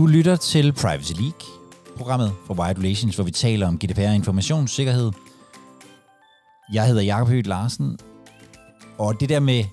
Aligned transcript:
Du 0.00 0.06
lytter 0.06 0.36
til 0.36 0.72
Privacy 0.72 1.12
League, 1.12 1.40
programmet 1.96 2.32
for 2.46 2.54
Wired 2.54 2.78
Relations, 2.78 3.14
hvor 3.14 3.24
vi 3.24 3.30
taler 3.30 3.68
om 3.68 3.78
GDPR 3.78 4.08
og 4.08 4.14
informationssikkerhed. 4.14 5.12
Jeg 6.72 6.86
hedder 6.86 7.02
Jakob 7.02 7.28
Høgh 7.28 7.46
Larsen, 7.46 7.98
og 8.98 9.20
det 9.20 9.28
der 9.28 9.40
med 9.40 9.64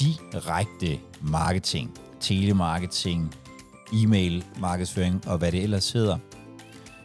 direkte 0.00 0.98
marketing, 1.22 1.98
telemarketing, 2.20 3.34
e-mail 3.92 4.44
markedsføring 4.60 5.28
og 5.28 5.38
hvad 5.38 5.52
det 5.52 5.62
ellers 5.62 5.92
hedder, 5.92 6.18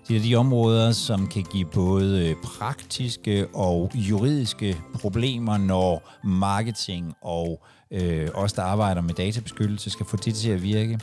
det 0.08 0.18
er 0.18 0.22
de 0.22 0.36
områder, 0.36 0.92
som 0.92 1.28
kan 1.28 1.44
give 1.52 1.66
både 1.66 2.30
øh, 2.30 2.36
praktiske 2.44 3.48
og 3.54 3.92
juridiske 3.96 4.78
problemer, 4.93 5.57
når 5.57 6.12
marketing 6.24 7.14
og 7.21 7.65
øh, 7.92 8.29
os, 8.34 8.54
der 8.54 8.64
arbejder 8.64 9.01
med 9.01 9.14
databeskyttelse, 9.14 9.90
skal 9.90 10.06
få 10.06 10.18
det 10.18 10.36
til 10.36 10.50
at 10.50 10.64
virke. 10.64 11.00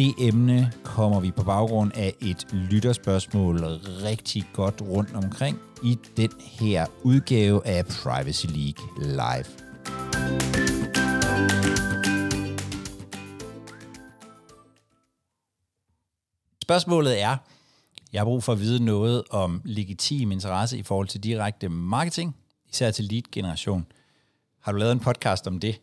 Det 0.00 0.14
emne 0.18 0.72
kommer 0.84 1.20
vi 1.20 1.30
på 1.30 1.44
baggrund 1.44 1.92
af 1.94 2.14
et 2.20 2.46
lytterspørgsmål 2.52 3.64
rigtig 4.04 4.44
godt 4.52 4.82
rundt 4.82 5.14
omkring 5.14 5.58
i 5.82 5.98
den 6.16 6.30
her 6.40 6.86
udgave 7.02 7.66
af 7.66 7.86
Privacy 7.86 8.46
League 8.46 8.84
Live. 8.98 9.44
Spørgsmålet 16.62 17.22
er, 17.22 17.36
jeg 18.12 18.20
har 18.20 18.24
brug 18.24 18.42
for 18.42 18.52
at 18.52 18.60
vide 18.60 18.84
noget 18.84 19.22
om 19.30 19.62
legitim 19.64 20.32
interesse 20.32 20.78
i 20.78 20.82
forhold 20.82 21.08
til 21.08 21.24
direkte 21.24 21.68
marketing, 21.68 22.36
især 22.70 22.90
til 22.90 23.04
lead-generation. 23.04 23.86
Har 24.60 24.72
du 24.72 24.78
lavet 24.78 24.92
en 24.92 25.00
podcast 25.00 25.46
om 25.46 25.60
det? 25.60 25.80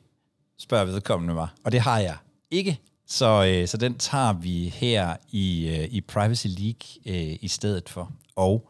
Spørger 0.58 0.86
vedkommende 0.86 1.34
mig. 1.34 1.48
Og 1.64 1.72
det 1.72 1.80
har 1.80 2.00
jeg 2.00 2.18
ikke. 2.52 2.80
Så, 3.08 3.46
øh, 3.46 3.68
så 3.68 3.78
den 3.78 3.98
tager 3.98 4.34
vi 4.34 4.70
her 4.76 5.16
i, 5.32 5.68
øh, 5.68 5.88
i 5.92 6.02
Privacy 6.02 6.48
League 6.48 6.88
øh, 7.06 7.38
i 7.42 7.48
stedet 7.48 7.90
for. 7.90 8.12
Og 8.36 8.70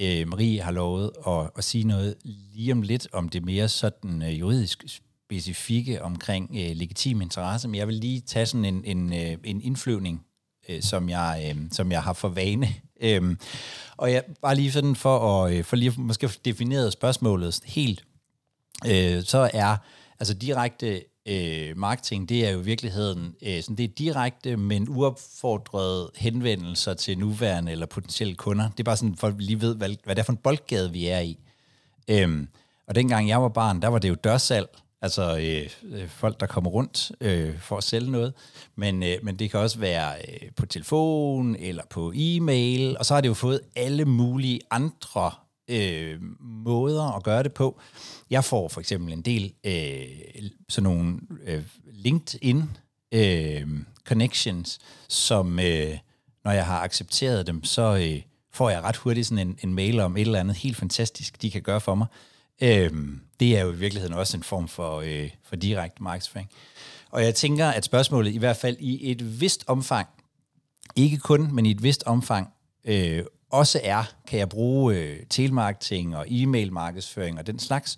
øh, 0.00 0.28
Marie 0.28 0.62
har 0.62 0.72
lovet 0.72 1.10
at, 1.26 1.50
at 1.56 1.64
sige 1.64 1.84
noget 1.84 2.14
lige 2.24 2.72
om 2.72 2.82
lidt 2.82 3.08
om 3.12 3.28
det 3.28 3.44
mere 3.44 3.68
sådan 3.68 4.22
øh, 4.22 4.40
juridisk 4.40 4.84
specifikke 4.88 6.02
omkring 6.02 6.50
øh, 6.50 6.76
legitim 6.76 7.20
interesse, 7.20 7.68
men 7.68 7.74
jeg 7.74 7.86
vil 7.86 7.94
lige 7.94 8.20
tage 8.20 8.46
sådan 8.46 8.64
en, 8.64 8.84
en, 8.84 9.12
øh, 9.12 9.36
en 9.44 9.60
indflyvning, 9.62 10.26
øh, 10.68 10.82
som, 10.82 11.08
jeg, 11.08 11.54
øh, 11.56 11.62
som 11.72 11.92
jeg 11.92 12.02
har 12.02 12.12
for 12.12 12.28
vane. 12.28 12.68
Øh, 13.00 13.36
og 13.96 14.12
jeg 14.12 14.24
bare 14.42 14.54
lige 14.54 14.72
sådan 14.72 14.96
for 14.96 15.44
at 15.44 15.54
øh, 15.54 15.64
for 15.64 15.76
lige 15.76 15.92
måske 15.96 16.30
defineret 16.44 16.92
spørgsmålet 16.92 17.60
helt, 17.64 18.04
øh, 18.86 19.22
så 19.22 19.50
er 19.52 19.76
altså 20.18 20.34
direkte 20.34 21.02
øh, 21.28 21.78
marketing, 21.78 22.28
det 22.28 22.46
er 22.46 22.50
jo 22.50 22.60
i 22.60 22.64
virkeligheden 22.64 23.34
øh, 23.42 23.62
sådan, 23.62 23.76
det 23.76 23.84
er 23.84 23.88
direkte, 23.88 24.56
men 24.56 24.88
uopfordrede 24.88 26.10
henvendelser 26.16 26.94
til 26.94 27.18
nuværende 27.18 27.72
eller 27.72 27.86
potentielle 27.86 28.34
kunder. 28.34 28.68
Det 28.70 28.80
er 28.80 28.84
bare 28.84 28.96
sådan, 28.96 29.16
folk 29.16 29.34
lige 29.38 29.60
ved, 29.60 29.74
hvad, 29.74 29.90
hvad 30.04 30.14
det 30.14 30.22
er 30.22 30.24
for 30.24 30.32
en 30.32 30.38
boldgade, 30.38 30.92
vi 30.92 31.06
er 31.06 31.20
i. 31.20 31.38
Øhm, 32.08 32.48
og 32.86 32.94
dengang 32.94 33.28
jeg 33.28 33.42
var 33.42 33.48
barn, 33.48 33.82
der 33.82 33.88
var 33.88 33.98
det 33.98 34.08
jo 34.08 34.14
dørsalg, 34.14 34.68
altså 35.02 35.38
øh, 35.38 35.98
øh 35.98 36.08
folk, 36.08 36.40
der 36.40 36.46
kommer 36.46 36.70
rundt 36.70 37.12
øh, 37.20 37.58
for 37.60 37.76
at 37.76 37.84
sælge 37.84 38.10
noget. 38.10 38.34
Men, 38.76 39.02
øh, 39.02 39.16
men 39.22 39.36
det 39.36 39.50
kan 39.50 39.60
også 39.60 39.78
være 39.78 40.14
øh, 40.18 40.50
på 40.56 40.66
telefon 40.66 41.56
eller 41.56 41.82
på 41.90 42.12
e-mail, 42.16 42.98
og 42.98 43.06
så 43.06 43.14
har 43.14 43.20
det 43.20 43.28
jo 43.28 43.34
fået 43.34 43.60
alle 43.76 44.04
mulige 44.04 44.60
andre 44.70 45.30
øh, 45.68 46.18
måder 46.40 47.16
at 47.16 47.22
gøre 47.22 47.42
det 47.42 47.52
på. 47.52 47.80
Jeg 48.30 48.44
får 48.44 48.68
for 48.68 48.80
eksempel 48.80 49.12
en 49.12 49.22
del 49.22 49.52
øh, 49.64 50.50
sådan 50.68 50.82
nogle 50.82 51.20
øh, 51.46 51.62
LinkedIn 51.92 52.64
øh, 53.12 53.66
connections, 54.04 54.78
som 55.08 55.58
øh, 55.58 55.98
når 56.44 56.52
jeg 56.52 56.66
har 56.66 56.80
accepteret 56.80 57.46
dem, 57.46 57.64
så 57.64 57.96
øh, 57.96 58.22
får 58.52 58.70
jeg 58.70 58.82
ret 58.82 58.96
hurtigt 58.96 59.26
sådan 59.26 59.48
en, 59.48 59.58
en 59.62 59.74
mail 59.74 60.00
om 60.00 60.16
et 60.16 60.20
eller 60.20 60.40
andet 60.40 60.56
helt 60.56 60.76
fantastisk, 60.76 61.42
de 61.42 61.50
kan 61.50 61.62
gøre 61.62 61.80
for 61.80 61.94
mig. 61.94 62.06
Øh, 62.62 62.92
det 63.40 63.58
er 63.58 63.64
jo 63.64 63.72
i 63.72 63.76
virkeligheden 63.76 64.16
også 64.16 64.36
en 64.36 64.42
form 64.42 64.68
for, 64.68 65.00
øh, 65.00 65.30
for 65.42 65.56
direkte 65.56 66.02
markedsføring. 66.02 66.50
Og 67.10 67.24
jeg 67.24 67.34
tænker, 67.34 67.66
at 67.66 67.84
spørgsmålet 67.84 68.34
i 68.34 68.38
hvert 68.38 68.56
fald 68.56 68.76
i 68.80 69.10
et 69.10 69.40
vist 69.40 69.64
omfang, 69.66 70.08
ikke 70.96 71.18
kun, 71.18 71.54
men 71.54 71.66
i 71.66 71.70
et 71.70 71.82
vist 71.82 72.02
omfang, 72.06 72.52
øh, 72.84 73.24
også 73.50 73.80
er, 73.84 74.04
kan 74.28 74.38
jeg 74.38 74.48
bruge 74.48 74.94
øh, 74.96 75.16
telemarketing 75.30 76.16
og 76.16 76.26
e-mail 76.28 76.72
markedsføring 76.72 77.38
og 77.38 77.46
den 77.46 77.58
slags, 77.58 77.96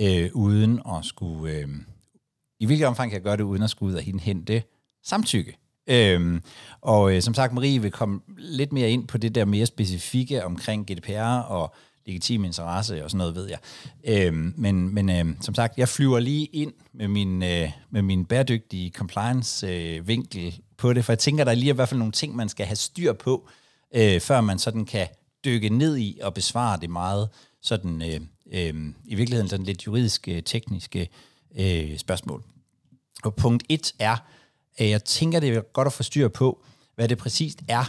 øh, 0.00 0.30
uden 0.34 0.80
at 0.86 1.04
skulle... 1.04 1.54
Øh, 1.54 1.68
I 2.60 2.66
hvilket 2.66 2.86
omfang 2.86 3.10
kan 3.10 3.14
jeg 3.14 3.22
gøre 3.22 3.36
det, 3.36 3.42
uden 3.42 3.62
at 3.62 3.70
skulle 3.70 3.92
ud 3.92 3.96
og 3.96 4.20
hente 4.20 4.62
samtykke? 5.04 5.56
Øhm, 5.86 6.42
og 6.80 7.14
øh, 7.14 7.22
som 7.22 7.34
sagt, 7.34 7.52
Marie 7.52 7.82
vil 7.82 7.90
komme 7.90 8.20
lidt 8.38 8.72
mere 8.72 8.90
ind 8.90 9.08
på 9.08 9.18
det 9.18 9.34
der 9.34 9.44
mere 9.44 9.66
specifikke 9.66 10.44
omkring 10.44 10.86
GDPR 10.86 11.40
og 11.40 11.74
legitim 12.06 12.44
interesse 12.44 13.04
og 13.04 13.10
sådan 13.10 13.18
noget, 13.18 13.34
ved 13.34 13.48
jeg. 13.48 13.58
Øhm, 14.04 14.54
men 14.56 14.94
men 14.94 15.10
øh, 15.10 15.26
som 15.40 15.54
sagt, 15.54 15.78
jeg 15.78 15.88
flyver 15.88 16.20
lige 16.20 16.46
ind 16.46 16.72
med 16.92 17.08
min, 17.08 17.42
øh, 17.42 17.70
med 17.90 18.02
min 18.02 18.24
bæredygtige 18.24 18.90
compliance-vinkel 18.90 20.46
øh, 20.46 20.52
på 20.76 20.92
det, 20.92 21.04
for 21.04 21.12
jeg 21.12 21.18
tænker, 21.18 21.44
der 21.44 21.50
er 21.50 21.54
lige 21.54 21.70
i 21.70 21.74
hvert 21.74 21.88
fald 21.88 21.98
nogle 21.98 22.12
ting, 22.12 22.36
man 22.36 22.48
skal 22.48 22.66
have 22.66 22.76
styr 22.76 23.12
på, 23.12 23.48
øh, 23.94 24.20
før 24.20 24.40
man 24.40 24.58
sådan 24.58 24.84
kan 24.84 25.08
dykke 25.44 25.68
ned 25.68 25.98
i 25.98 26.18
og 26.22 26.34
besvare 26.34 26.80
det 26.80 26.90
meget 26.90 27.28
sådan 27.62 28.02
øh, 28.02 28.20
øh, 28.52 28.94
i 29.04 29.14
virkeligheden 29.14 29.48
sådan 29.48 29.66
lidt 29.66 29.86
juridiske, 29.86 30.36
øh, 30.36 30.42
tekniske 30.42 31.08
øh, 31.56 31.98
spørgsmål. 31.98 32.44
Og 33.24 33.34
punkt 33.34 33.64
et 33.68 33.94
er, 33.98 34.16
at 34.76 34.88
jeg 34.88 35.04
tænker, 35.04 35.40
det 35.40 35.48
er 35.56 35.60
godt 35.60 35.86
at 35.86 35.92
få 35.92 36.02
styr 36.02 36.28
på, 36.28 36.62
hvad 36.94 37.08
det 37.08 37.18
præcist 37.18 37.62
er, 37.68 37.84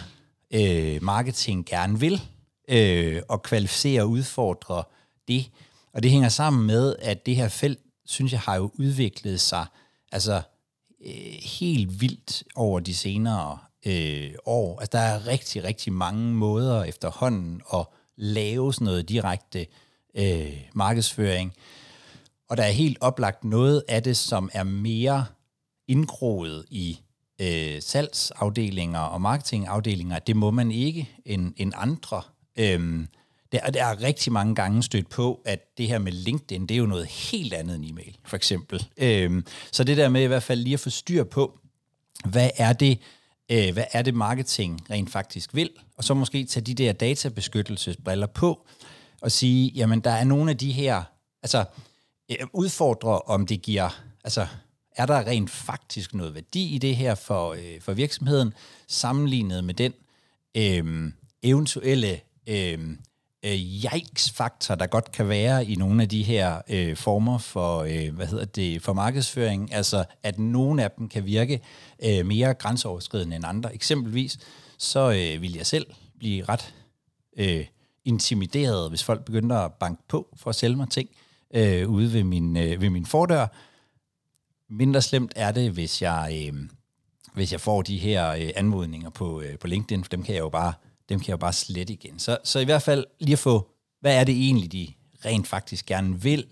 øh, 0.54 1.04
marketing 1.04 1.66
gerne 1.66 2.00
vil, 2.00 2.22
øh, 2.70 3.22
og 3.30 3.42
kvalificere 3.42 4.02
og 4.02 4.10
udfordre 4.10 4.84
det. 5.28 5.50
Og 5.94 6.04
det 6.04 6.12
hænger 6.12 6.30
sammen 6.30 6.68
med, 6.68 6.96
at 7.00 7.26
det 7.26 7.36
her 7.36 7.48
felt, 7.50 7.80
synes 8.06 8.32
jeg, 8.32 8.40
har 8.40 8.56
jo 8.56 8.72
udviklet 8.74 9.42
sig 9.42 9.66
altså 10.12 10.42
øh, 11.06 11.34
helt 11.42 12.02
vildt 12.02 12.44
over 12.56 12.80
de 12.80 12.96
senere 12.96 13.58
øh, 13.86 14.32
år. 14.46 14.80
Altså, 14.80 14.98
der 14.98 15.04
er 15.04 15.28
rigtig, 15.28 15.64
rigtig 15.64 15.94
mange 15.94 16.34
måder 16.34 16.84
efterhånden 16.84 17.62
at 17.74 17.86
lave 18.16 18.74
sådan 18.74 18.86
noget 18.86 19.10
direkte 19.10 19.66
øh, 20.16 20.58
markedsføring. 20.74 21.54
Og 22.50 22.58
der 22.58 22.64
er 22.64 22.72
helt 22.72 22.98
oplagt 23.02 23.44
noget 23.44 23.84
af 23.88 24.04
det, 24.04 24.18
som 24.18 24.50
er 24.54 24.64
mere 24.64 25.26
indgroet 25.88 26.66
i 26.70 27.00
øh, 27.42 27.82
salgsafdelinger 27.82 29.00
og 29.00 29.22
marketingafdelinger. 29.22 30.20
Det 30.20 30.36
må 30.36 30.52
man 30.52 30.72
ikke 30.72 31.10
end, 31.26 31.54
end 31.58 31.74
andre. 31.76 32.22
Øhm, 32.60 33.08
der, 33.52 33.70
der 33.70 33.86
er 33.86 34.02
rigtig 34.02 34.34
mange 34.34 34.56
gange 34.56 34.84
stødt 34.84 35.10
på, 35.10 35.42
at 35.46 35.78
det 35.78 35.88
her 35.88 36.00
med 36.00 36.12
LinkedIn, 36.12 36.62
det 36.62 36.76
er 36.76 36.80
jo 36.80 36.86
noget 36.86 37.06
helt 37.06 37.54
andet 37.54 37.76
end 37.76 37.86
e-mail, 37.86 38.18
for 38.26 38.36
eksempel. 38.36 38.88
Øhm, 38.98 39.46
så 39.72 39.84
det 39.84 39.98
der 39.98 40.10
med 40.10 40.24
i 40.24 40.26
hvert 40.26 40.44
fald 40.44 40.60
lige 40.60 40.74
at 40.74 40.80
få 40.80 40.90
styr 40.90 41.24
på, 41.24 41.60
hvad 42.26 42.50
er 42.58 42.74
det, 42.74 43.00
øh, 43.52 43.74
hvad 43.74 43.84
er 43.92 44.02
det 44.02 44.14
marketing 44.14 44.82
rent 44.90 45.12
faktisk 45.12 45.56
vil, 45.56 45.70
og 45.98 46.04
så 46.04 46.14
måske 46.14 46.46
tage 46.46 46.64
de 46.64 46.74
der 46.74 46.92
databeskyttelsesbriller 46.94 48.28
på, 48.28 48.68
og 49.22 49.32
sige, 49.32 49.72
jamen 49.76 50.00
der 50.00 50.12
er 50.12 50.24
nogle 50.24 50.52
af 50.52 50.58
de 50.58 50.72
her, 50.72 51.04
altså 51.44 51.66
øh, 52.32 52.48
udfordre 52.54 53.20
om 53.20 53.46
det 53.46 53.62
giver, 53.62 54.02
altså 54.24 54.48
er 54.96 55.06
der 55.06 55.28
rent 55.28 55.50
faktisk 55.50 56.14
noget 56.14 56.34
værdi 56.34 56.76
i 56.76 56.78
det 56.78 56.96
her 56.96 57.16
for, 57.16 57.54
øh, 57.54 57.82
for 57.82 57.94
virksomheden, 57.94 58.54
sammenlignet 58.88 59.64
med 59.64 59.74
den 59.74 59.94
øh, 60.58 61.12
eventuelle 61.44 62.20
øh, 62.48 62.80
øh, 63.43 63.53
yikes-faktor, 63.53 64.76
der 64.76 64.88
godt 64.88 65.11
kan 65.11 65.29
være 65.29 65.66
i 65.66 65.76
nogle 65.76 66.02
af 66.02 66.09
de 66.09 66.23
her 66.23 66.61
øh, 66.70 66.96
former 66.96 67.38
for, 67.38 67.79
øh, 67.79 68.16
hvad 68.16 68.28
hedder 68.28 68.46
det, 68.46 68.82
for 68.82 68.93
markedsføring, 68.93 69.73
altså 69.73 70.05
at 70.23 70.40
nogle 70.40 70.84
af 70.84 70.91
dem 70.91 71.09
kan 71.09 71.26
virke 71.26 71.61
øh, 72.05 72.26
mere 72.26 72.53
grænseoverskridende 72.53 73.35
end 73.35 73.46
andre. 73.47 73.73
Eksempelvis, 73.73 74.40
så 74.78 74.99
øh, 74.99 75.41
vil 75.41 75.55
jeg 75.55 75.66
selv 75.66 75.85
blive 76.20 76.43
ret 76.43 76.73
øh, 77.38 77.66
intimideret, 78.05 78.90
hvis 78.90 79.03
folk 79.03 79.26
begynder 79.26 79.58
at 79.58 79.73
banke 79.73 80.03
på 80.08 80.28
for 80.35 80.49
at 80.49 80.55
sælge 80.55 80.76
mig 80.76 80.90
ting 80.90 81.09
øh, 81.53 81.90
ude 81.90 82.14
ved 82.14 82.23
min, 82.23 82.58
øh, 82.58 82.82
ved 82.82 82.90
min 82.90 83.05
fordør. 83.05 83.47
Mindre 84.70 85.02
slemt 85.02 85.34
er 85.35 85.52
det, 85.52 85.72
hvis 85.72 86.02
jeg, 86.02 86.47
øh, 86.47 86.53
hvis 87.34 87.52
jeg 87.52 87.61
får 87.61 87.82
de 87.82 87.97
her 87.97 88.29
øh, 88.29 88.49
anmodninger 88.55 89.09
på, 89.09 89.41
øh, 89.41 89.59
på 89.59 89.67
LinkedIn, 89.67 90.03
for 90.03 90.09
dem 90.09 90.23
kan 90.23 90.35
jeg 90.35 90.41
jo 90.41 90.49
bare 90.49 90.73
dem 91.11 91.19
kan 91.19 91.28
jeg 91.28 91.31
jo 91.31 91.37
bare 91.37 91.53
slette 91.53 91.93
igen. 91.93 92.19
Så, 92.19 92.37
så 92.43 92.59
i 92.59 92.66
hvert 92.66 92.81
fald 92.81 93.05
lige 93.19 93.34
at 93.34 93.40
få, 93.40 93.69
hvad 93.99 94.16
er 94.16 94.23
det 94.23 94.35
egentlig, 94.35 94.72
de 94.72 94.87
rent 95.25 95.47
faktisk 95.47 95.85
gerne 95.85 96.22
vil? 96.22 96.46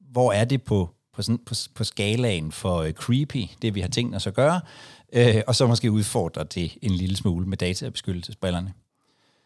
Hvor 0.00 0.32
er 0.32 0.44
det 0.44 0.62
på, 0.62 0.90
på, 1.12 1.22
sådan, 1.22 1.38
på, 1.38 1.54
på 1.74 1.84
skalaen 1.84 2.52
for 2.52 2.82
uh, 2.82 2.90
creepy, 2.90 3.44
det 3.62 3.74
vi 3.74 3.80
har 3.80 3.88
tænkt 3.88 4.16
os 4.16 4.26
at 4.26 4.34
gøre? 4.34 4.60
Uh, 5.16 5.40
og 5.46 5.54
så 5.54 5.66
måske 5.66 5.90
udfordre 5.90 6.44
det 6.44 6.78
en 6.82 6.90
lille 6.90 7.16
smule 7.16 7.46
med 7.46 7.56
databeskyttelsesbrillerne. 7.56 8.72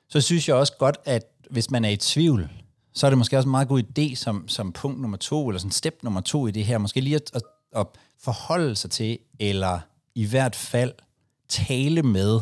Så 0.09 0.21
synes 0.21 0.49
jeg 0.49 0.57
også 0.57 0.73
godt, 0.79 0.97
at 1.05 1.23
hvis 1.51 1.71
man 1.71 1.85
er 1.85 1.89
i 1.89 1.97
tvivl, 1.97 2.49
så 2.93 3.07
er 3.07 3.11
det 3.11 3.19
måske 3.19 3.37
også 3.37 3.47
en 3.47 3.51
meget 3.51 3.69
god 3.69 3.83
idé 3.83 4.15
som, 4.15 4.49
som 4.49 4.73
punkt 4.73 5.01
nummer 5.01 5.17
to, 5.17 5.49
eller 5.49 5.59
sådan 5.59 5.71
step 5.71 5.99
nummer 6.03 6.21
to 6.21 6.47
i 6.47 6.51
det 6.51 6.65
her, 6.65 6.79
måske 6.79 7.01
lige 7.01 7.17
at, 7.17 7.31
at, 7.35 7.43
at 7.77 7.87
forholde 8.21 8.77
sig 8.77 8.91
til, 8.91 9.19
eller 9.39 9.81
i 10.15 10.27
hvert 10.27 10.57
fald 10.57 10.93
tale 11.49 12.03
med 12.03 12.41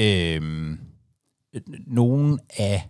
øh, 0.00 0.78
nogen 1.86 2.40
af 2.56 2.88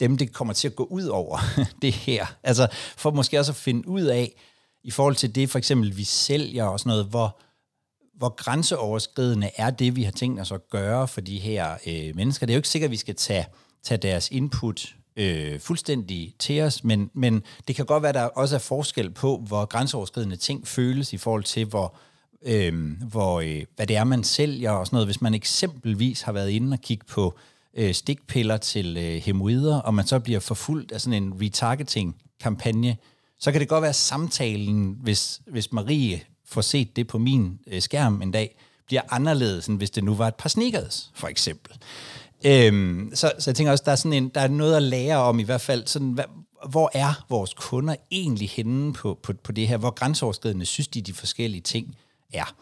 dem, 0.00 0.16
det 0.16 0.32
kommer 0.32 0.54
til 0.54 0.68
at 0.68 0.76
gå 0.76 0.84
ud 0.84 1.04
over 1.04 1.38
det 1.82 1.92
her. 1.92 2.26
Altså 2.42 2.68
for 2.96 3.10
måske 3.10 3.38
også 3.38 3.52
at 3.52 3.56
finde 3.56 3.88
ud 3.88 4.02
af, 4.02 4.32
i 4.84 4.90
forhold 4.90 5.14
til 5.14 5.34
det 5.34 5.50
for 5.50 5.58
eksempel, 5.58 5.96
vi 5.96 6.04
sælger 6.04 6.64
og 6.64 6.80
sådan 6.80 6.90
noget, 6.90 7.06
hvor, 7.06 7.40
hvor 8.14 8.28
grænseoverskridende 8.28 9.50
er 9.56 9.70
det, 9.70 9.96
vi 9.96 10.02
har 10.02 10.12
tænkt 10.12 10.40
os 10.40 10.52
at 10.52 10.70
gøre 10.70 11.08
for 11.08 11.20
de 11.20 11.38
her 11.38 11.76
øh, 11.86 12.16
mennesker. 12.16 12.46
Det 12.46 12.52
er 12.52 12.56
jo 12.56 12.58
ikke 12.58 12.68
sikkert, 12.68 12.88
at 12.88 12.92
vi 12.92 12.96
skal 12.96 13.14
tage, 13.14 13.46
tage 13.82 13.98
deres 13.98 14.28
input 14.30 14.94
øh, 15.16 15.60
fuldstændig 15.60 16.34
til 16.38 16.60
os, 16.60 16.84
men, 16.84 17.10
men 17.14 17.42
det 17.68 17.76
kan 17.76 17.86
godt 17.86 18.02
være, 18.02 18.08
at 18.08 18.14
der 18.14 18.22
også 18.22 18.54
er 18.54 18.60
forskel 18.60 19.10
på, 19.10 19.36
hvor 19.46 19.64
grænseoverskridende 19.64 20.36
ting 20.36 20.68
føles 20.68 21.12
i 21.12 21.16
forhold 21.16 21.44
til, 21.44 21.64
hvor, 21.64 21.84
øh, 21.84 22.09
Øhm, 22.46 22.98
hvor, 23.10 23.40
øh, 23.40 23.64
hvad 23.76 23.86
det 23.86 23.96
er, 23.96 24.04
man 24.04 24.24
sælger 24.24 24.70
og 24.70 24.86
sådan 24.86 24.94
noget. 24.94 25.06
Hvis 25.06 25.20
man 25.20 25.34
eksempelvis 25.34 26.22
har 26.22 26.32
været 26.32 26.50
inde 26.50 26.74
og 26.74 26.80
kigge 26.80 27.04
på 27.04 27.38
øh, 27.74 27.94
stikpiller 27.94 28.56
til 28.56 28.96
øh, 28.96 29.22
hemoider, 29.22 29.80
og 29.80 29.94
man 29.94 30.06
så 30.06 30.18
bliver 30.18 30.40
forfulgt 30.40 30.92
af 30.92 31.00
sådan 31.00 31.22
en 31.22 31.42
retargeting-kampagne, 31.42 32.96
så 33.38 33.52
kan 33.52 33.60
det 33.60 33.68
godt 33.68 33.82
være 33.82 33.92
samtalen, 33.92 34.96
hvis, 35.02 35.40
hvis 35.46 35.72
Marie 35.72 36.20
får 36.44 36.60
set 36.60 36.96
det 36.96 37.06
på 37.06 37.18
min 37.18 37.58
øh, 37.66 37.82
skærm 37.82 38.22
en 38.22 38.30
dag, 38.30 38.56
bliver 38.86 39.02
anderledes, 39.10 39.66
end 39.66 39.76
hvis 39.76 39.90
det 39.90 40.04
nu 40.04 40.14
var 40.14 40.28
et 40.28 40.34
par 40.34 40.48
sneakers, 40.48 41.10
for 41.14 41.28
eksempel. 41.28 41.76
Øhm, 42.44 43.10
så, 43.14 43.32
så 43.38 43.50
jeg 43.50 43.56
tænker 43.56 43.70
også, 43.70 43.84
der 43.86 43.92
er, 43.92 43.96
sådan 43.96 44.12
en, 44.12 44.28
der 44.28 44.40
er 44.40 44.48
noget 44.48 44.76
at 44.76 44.82
lære 44.82 45.16
om 45.16 45.40
i 45.40 45.42
hvert 45.42 45.60
fald, 45.60 45.86
sådan, 45.86 46.10
hvad, 46.10 46.24
hvor 46.68 46.90
er 46.94 47.24
vores 47.28 47.54
kunder 47.54 47.94
egentlig 48.10 48.48
henne 48.48 48.92
på, 48.92 49.18
på, 49.22 49.32
på 49.32 49.52
det 49.52 49.68
her? 49.68 49.76
Hvor 49.76 49.90
grænseoverskridende 49.90 50.66
synes 50.66 50.88
de, 50.88 51.02
de 51.02 51.12
forskellige 51.12 51.60
ting 51.60 51.96
er? 52.32 52.54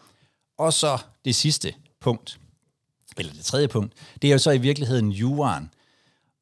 Og 0.57 0.73
så 0.73 0.97
det 1.25 1.35
sidste 1.35 1.73
punkt, 1.99 2.39
eller 3.17 3.33
det 3.33 3.45
tredje 3.45 3.67
punkt, 3.67 3.93
det 4.21 4.27
er 4.27 4.31
jo 4.31 4.37
så 4.37 4.51
i 4.51 4.57
virkeligheden 4.57 5.11
juraen. 5.11 5.71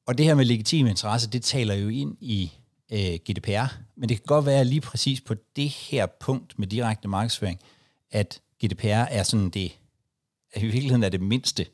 Og 0.07 0.17
det 0.17 0.25
her 0.25 0.35
med 0.35 0.45
legitim 0.45 0.87
interesse, 0.87 1.29
det 1.29 1.43
taler 1.43 1.73
jo 1.73 1.89
ind 1.89 2.17
i 2.21 2.51
øh, 2.91 2.99
GDPR, 2.99 3.77
men 3.95 4.09
det 4.09 4.17
kan 4.17 4.25
godt 4.25 4.45
være 4.45 4.65
lige 4.65 4.81
præcis 4.81 5.21
på 5.21 5.35
det 5.55 5.69
her 5.69 6.05
punkt 6.05 6.59
med 6.59 6.67
direkte 6.67 7.07
markedsføring, 7.07 7.59
at 8.11 8.41
GDPR 8.65 8.87
er 8.87 9.23
sådan 9.23 9.49
det, 9.49 9.77
at 10.53 10.61
i 10.61 10.65
virkeligheden 10.65 11.03
er 11.03 11.09
det 11.09 11.21
mindste 11.21 11.65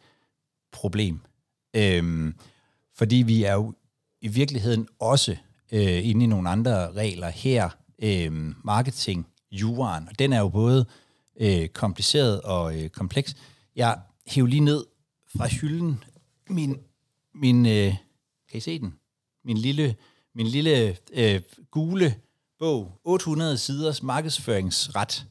problem. 0.72 1.20
Øhm, 1.74 2.36
fordi 2.96 3.16
vi 3.16 3.44
er 3.44 3.54
jo 3.54 3.74
i 4.22 4.28
virkeligheden 4.28 4.88
også 5.00 5.36
øh, 5.72 6.08
inde 6.08 6.24
i 6.24 6.28
nogle 6.28 6.50
andre 6.50 6.92
regler 6.92 7.30
her, 7.30 7.70
øh, 8.00 8.32
marketing, 8.66 9.28
juraen, 9.52 10.08
og 10.10 10.20
den 10.20 10.34
er 10.34 10.40
jo 10.40 10.50
både 10.50 10.80
øh, 10.80 11.03
Øh, 11.40 11.68
kompliceret 11.68 12.42
og 12.42 12.82
øh, 12.82 12.90
kompleks. 12.90 13.36
Jeg 13.76 14.00
hæver 14.28 14.48
lige 14.48 14.60
ned 14.60 14.86
fra 15.38 15.48
hylden 15.48 16.04
min, 16.50 16.78
min 17.36 17.66
øh, 17.66 17.96
kan 18.50 18.58
I 18.58 18.60
se 18.60 18.80
den? 18.80 18.94
Min 19.46 19.58
lille, 19.58 19.96
min 20.36 20.48
lille 20.48 20.98
øh, 21.14 21.42
gule 21.72 22.16
bog, 22.60 23.00
800 23.04 23.58
siders 23.58 24.04
markedsføringsret, 24.04 25.26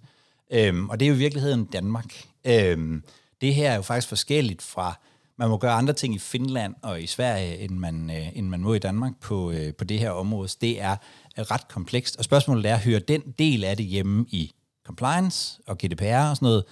øhm, 0.53 0.89
og 0.89 1.01
det 1.01 1.07
er 1.07 1.09
jo 1.09 1.15
i 1.15 1.19
virkeligheden 1.19 1.65
Danmark. 1.65 2.27
Øhm, 2.45 3.03
det 3.41 3.55
her 3.55 3.71
er 3.71 3.77
jo 3.77 3.83
faktisk 3.83 4.09
forskelligt 4.09 4.63
fra, 4.63 4.99
man 5.39 5.49
må 5.49 5.57
gøre 5.57 5.73
andre 5.73 5.93
ting 5.93 6.15
i 6.15 6.19
Finland 6.19 6.75
og 6.83 7.03
i 7.03 7.07
Sverige, 7.07 7.59
end 7.59 7.79
man, 7.79 8.11
øh, 8.11 8.37
end 8.39 8.49
man 8.49 8.61
må 8.61 8.75
i 8.75 8.79
Danmark 8.79 9.13
på, 9.21 9.51
øh, 9.51 9.75
på 9.75 9.85
det 9.85 9.99
her 9.99 10.11
område. 10.11 10.49
Det 10.61 10.81
er 10.81 10.97
ret 11.37 11.69
komplekst, 11.69 12.17
og 12.17 12.25
spørgsmålet 12.25 12.67
er, 12.67 12.77
hører 12.77 13.01
den 13.01 13.23
del 13.39 13.65
af 13.65 13.77
det 13.77 13.87
hjemme 13.87 14.27
i 14.29 14.53
compliance 14.87 15.61
og 15.67 15.79
GDPR 15.79 16.31
og 16.31 16.37
sådan 16.37 16.47
noget? 16.47 16.65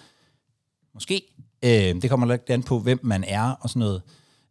Måske. 0.94 1.22
Øh, 1.64 2.02
det 2.02 2.10
kommer 2.10 2.26
lidt 2.26 2.50
an 2.50 2.62
på, 2.62 2.78
hvem 2.78 3.00
man 3.02 3.24
er 3.24 3.52
og 3.60 3.70
sådan 3.70 3.80
noget. 3.80 4.02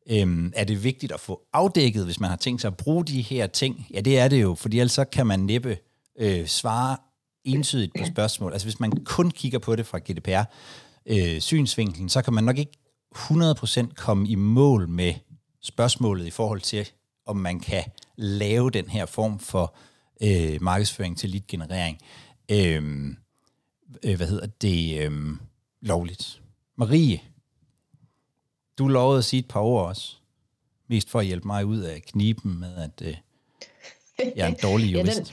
Øhm, 0.09 0.53
er 0.55 0.63
det 0.63 0.83
vigtigt 0.83 1.11
at 1.11 1.19
få 1.19 1.41
afdækket, 1.53 2.05
hvis 2.05 2.19
man 2.19 2.29
har 2.29 2.37
tænkt 2.37 2.61
sig 2.61 2.67
at 2.67 2.77
bruge 2.77 3.05
de 3.05 3.21
her 3.21 3.47
ting? 3.47 3.87
Ja, 3.93 4.01
det 4.01 4.19
er 4.19 4.27
det 4.27 4.41
jo, 4.41 4.55
fordi 4.55 4.79
ellers 4.79 4.91
så 4.91 5.05
kan 5.05 5.27
man 5.27 5.39
næppe 5.39 5.77
øh, 6.19 6.47
svare 6.47 6.97
entydigt 7.43 7.91
på 7.99 8.05
spørgsmål. 8.05 8.51
Altså 8.51 8.65
hvis 8.65 8.79
man 8.79 8.91
kun 8.91 9.31
kigger 9.31 9.59
på 9.59 9.75
det 9.75 9.85
fra 9.85 9.99
GDPR-synsvinklen, 9.99 12.05
øh, 12.05 12.09
så 12.09 12.21
kan 12.21 12.33
man 12.33 12.43
nok 12.43 12.57
ikke 12.57 12.77
100% 13.15 13.93
komme 13.95 14.27
i 14.27 14.35
mål 14.35 14.89
med 14.89 15.13
spørgsmålet 15.61 16.27
i 16.27 16.31
forhold 16.31 16.61
til, 16.61 16.89
om 17.25 17.37
man 17.37 17.59
kan 17.59 17.83
lave 18.15 18.69
den 18.69 18.89
her 18.89 19.05
form 19.05 19.39
for 19.39 19.75
øh, 20.23 20.61
markedsføring 20.61 21.17
til 21.17 21.29
lead-generering. 21.29 21.97
Øh, 22.51 23.13
øh, 24.03 24.17
hvad 24.17 24.27
hedder 24.27 24.47
det? 24.61 25.01
Øh, 25.01 25.11
lovligt. 25.81 26.41
Marie, 26.75 27.21
du 28.77 28.87
lovede 28.87 29.17
at 29.17 29.25
sige 29.25 29.39
et 29.39 29.47
par 29.47 29.59
ord 29.59 29.87
også. 29.87 30.15
Mest 30.87 31.09
for 31.09 31.19
at 31.19 31.25
hjælpe 31.25 31.47
mig 31.47 31.65
ud 31.65 31.79
af 31.79 32.01
kniben 32.01 32.59
med, 32.59 32.75
at 32.75 33.07
øh, 33.07 33.15
jeg 34.35 34.45
er 34.45 34.47
en 34.47 34.57
dårlig 34.63 34.93
jurist. 34.93 35.17
ja, 35.17 35.23
den, 35.23 35.25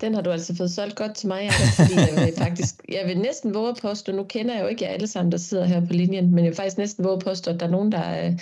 den 0.00 0.14
har 0.14 0.22
du 0.22 0.30
altså 0.30 0.56
fået 0.56 0.70
solgt 0.70 0.96
godt 0.96 1.14
til 1.14 1.28
mig, 1.28 1.40
Anders, 1.42 1.76
fordi 1.76 1.94
jeg 1.94 2.26
vil 2.26 2.34
faktisk, 2.36 2.74
jeg 2.88 3.06
vil 3.06 3.18
næsten 3.18 3.54
våge 3.54 3.68
at 3.68 3.78
påstå, 3.82 4.12
nu 4.12 4.24
kender 4.24 4.54
jeg 4.54 4.62
jo 4.62 4.68
ikke 4.68 4.84
jer 4.84 4.90
alle 4.90 5.06
sammen, 5.06 5.32
der 5.32 5.38
sidder 5.38 5.64
her 5.64 5.86
på 5.86 5.92
linjen, 5.92 6.34
men 6.34 6.44
jeg 6.44 6.50
vil 6.50 6.56
faktisk 6.56 6.78
næsten 6.78 7.04
våge 7.04 7.16
at 7.16 7.22
påstå, 7.22 7.50
at 7.50 7.60
der 7.60 7.66
er 7.66 7.70
nogen, 7.70 7.92
der, 7.92 8.34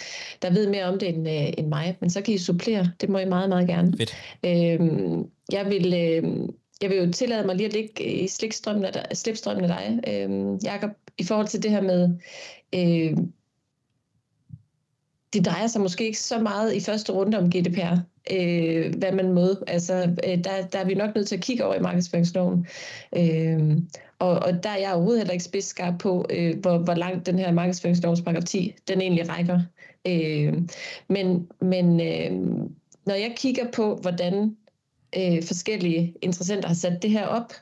der 0.43 0.51
ved 0.53 0.69
mere 0.69 0.85
om 0.85 0.99
det 0.99 1.09
end, 1.09 1.29
øh, 1.29 1.53
end 1.59 1.69
mig, 1.69 1.97
men 2.01 2.11
så 2.11 2.21
kan 2.21 2.35
I 2.35 2.39
supplere, 2.39 2.91
det 3.01 3.09
må 3.09 3.19
I 3.19 3.25
meget, 3.25 3.49
meget 3.49 3.69
gerne. 3.69 3.93
Fedt. 3.97 4.17
Øhm, 4.45 5.27
jeg 5.53 5.67
vil, 5.67 5.95
øh, 5.95 6.49
jeg 6.83 6.91
vil 6.91 6.99
jo 6.99 7.13
tillade 7.13 7.47
mig 7.47 7.57
lige 7.57 7.67
at 7.67 7.73
ligge 7.73 8.05
øh, 8.05 8.25
i 8.25 8.29
slipstrømmen 8.29 8.85
af 8.85 8.93
dig, 8.93 9.07
slipstrømmen 9.15 9.71
af 9.71 9.77
dig 9.79 10.01
øh, 10.09 10.65
Jacob, 10.65 10.91
i 11.19 11.25
forhold 11.25 11.47
til 11.47 11.63
det 11.63 11.71
her 11.71 11.81
med, 11.81 12.11
øh, 12.75 13.17
det 15.33 15.45
drejer 15.45 15.67
sig 15.67 15.81
måske 15.81 16.07
ikke 16.07 16.19
så 16.19 16.39
meget 16.39 16.75
i 16.75 16.81
første 16.81 17.13
runde 17.13 17.39
om 17.39 17.51
GDPR, 17.51 17.97
øh, 18.33 18.95
hvad 18.99 19.13
man 19.13 19.33
må. 19.33 19.65
Altså, 19.67 19.95
øh, 20.27 20.45
der, 20.45 20.67
der 20.73 20.79
er 20.79 20.85
vi 20.85 20.95
nok 20.95 21.15
nødt 21.15 21.29
til 21.29 21.37
at 21.37 21.43
kigge 21.43 21.65
over 21.65 21.75
i 21.75 21.81
markedsføringsloven. 21.81 22.67
Øh, 23.17 23.77
og, 24.19 24.31
og 24.31 24.63
der 24.63 24.71
er 24.71 24.79
jeg 24.79 24.93
overhovedet 24.93 25.21
heller 25.21 25.33
ikke 25.33 25.45
spidsskarp 25.45 25.99
på, 25.99 26.27
øh, 26.31 26.59
hvor, 26.59 26.79
hvor 26.79 26.95
langt 26.95 27.27
den 27.27 27.39
her 27.39 27.53
markedsføringslovens 27.53 28.23
paragraf 28.23 28.45
10, 28.45 28.75
den 28.89 29.01
egentlig 29.01 29.29
rækker. 29.29 29.61
Øh, 30.07 30.55
men 31.09 31.49
men 31.61 32.01
øh, 32.01 32.33
når 33.07 33.15
jeg 33.15 33.33
kigger 33.37 33.71
på, 33.73 33.97
hvordan 33.97 34.57
øh, 35.17 35.43
forskellige 35.43 36.15
interessenter 36.23 36.69
har 36.69 36.75
sat 36.75 37.03
det 37.03 37.11
her 37.11 37.27
op, 37.27 37.53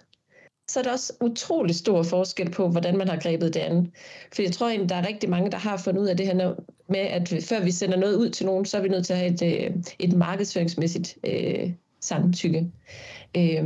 så 0.69 0.79
er 0.79 0.83
der 0.83 0.93
også 0.93 1.13
utrolig 1.21 1.75
stor 1.75 2.03
forskel 2.03 2.51
på, 2.51 2.69
hvordan 2.69 2.97
man 2.99 3.09
har 3.09 3.21
grebet 3.21 3.55
det 3.55 3.61
an. 3.61 3.93
For 4.35 4.43
jeg 4.43 4.53
tror 4.53 4.69
egentlig, 4.69 4.89
der 4.89 4.97
er 4.97 5.09
rigtig 5.09 5.31
mange, 5.31 5.51
der 5.51 5.59
har 5.59 5.77
fundet 5.77 6.01
ud 6.03 6.07
af 6.07 6.17
det 6.17 6.27
her 6.27 6.55
med, 6.89 7.01
at 7.01 7.35
før 7.43 7.65
vi 7.65 7.71
sender 7.71 7.97
noget 7.97 8.17
ud 8.17 8.31
til 8.31 8.47
nogen, 8.47 8.65
så 8.65 8.77
er 8.79 8.83
vi 8.83 8.89
nødt 8.89 9.07
til 9.07 9.13
at 9.13 9.19
have 9.19 9.33
et, 9.33 9.43
øh, 9.43 9.77
et 9.99 10.13
markedsføringsmæssigt 10.13 11.19
øh, 11.25 11.73
samtykke. 12.01 12.71
Øh, 13.37 13.65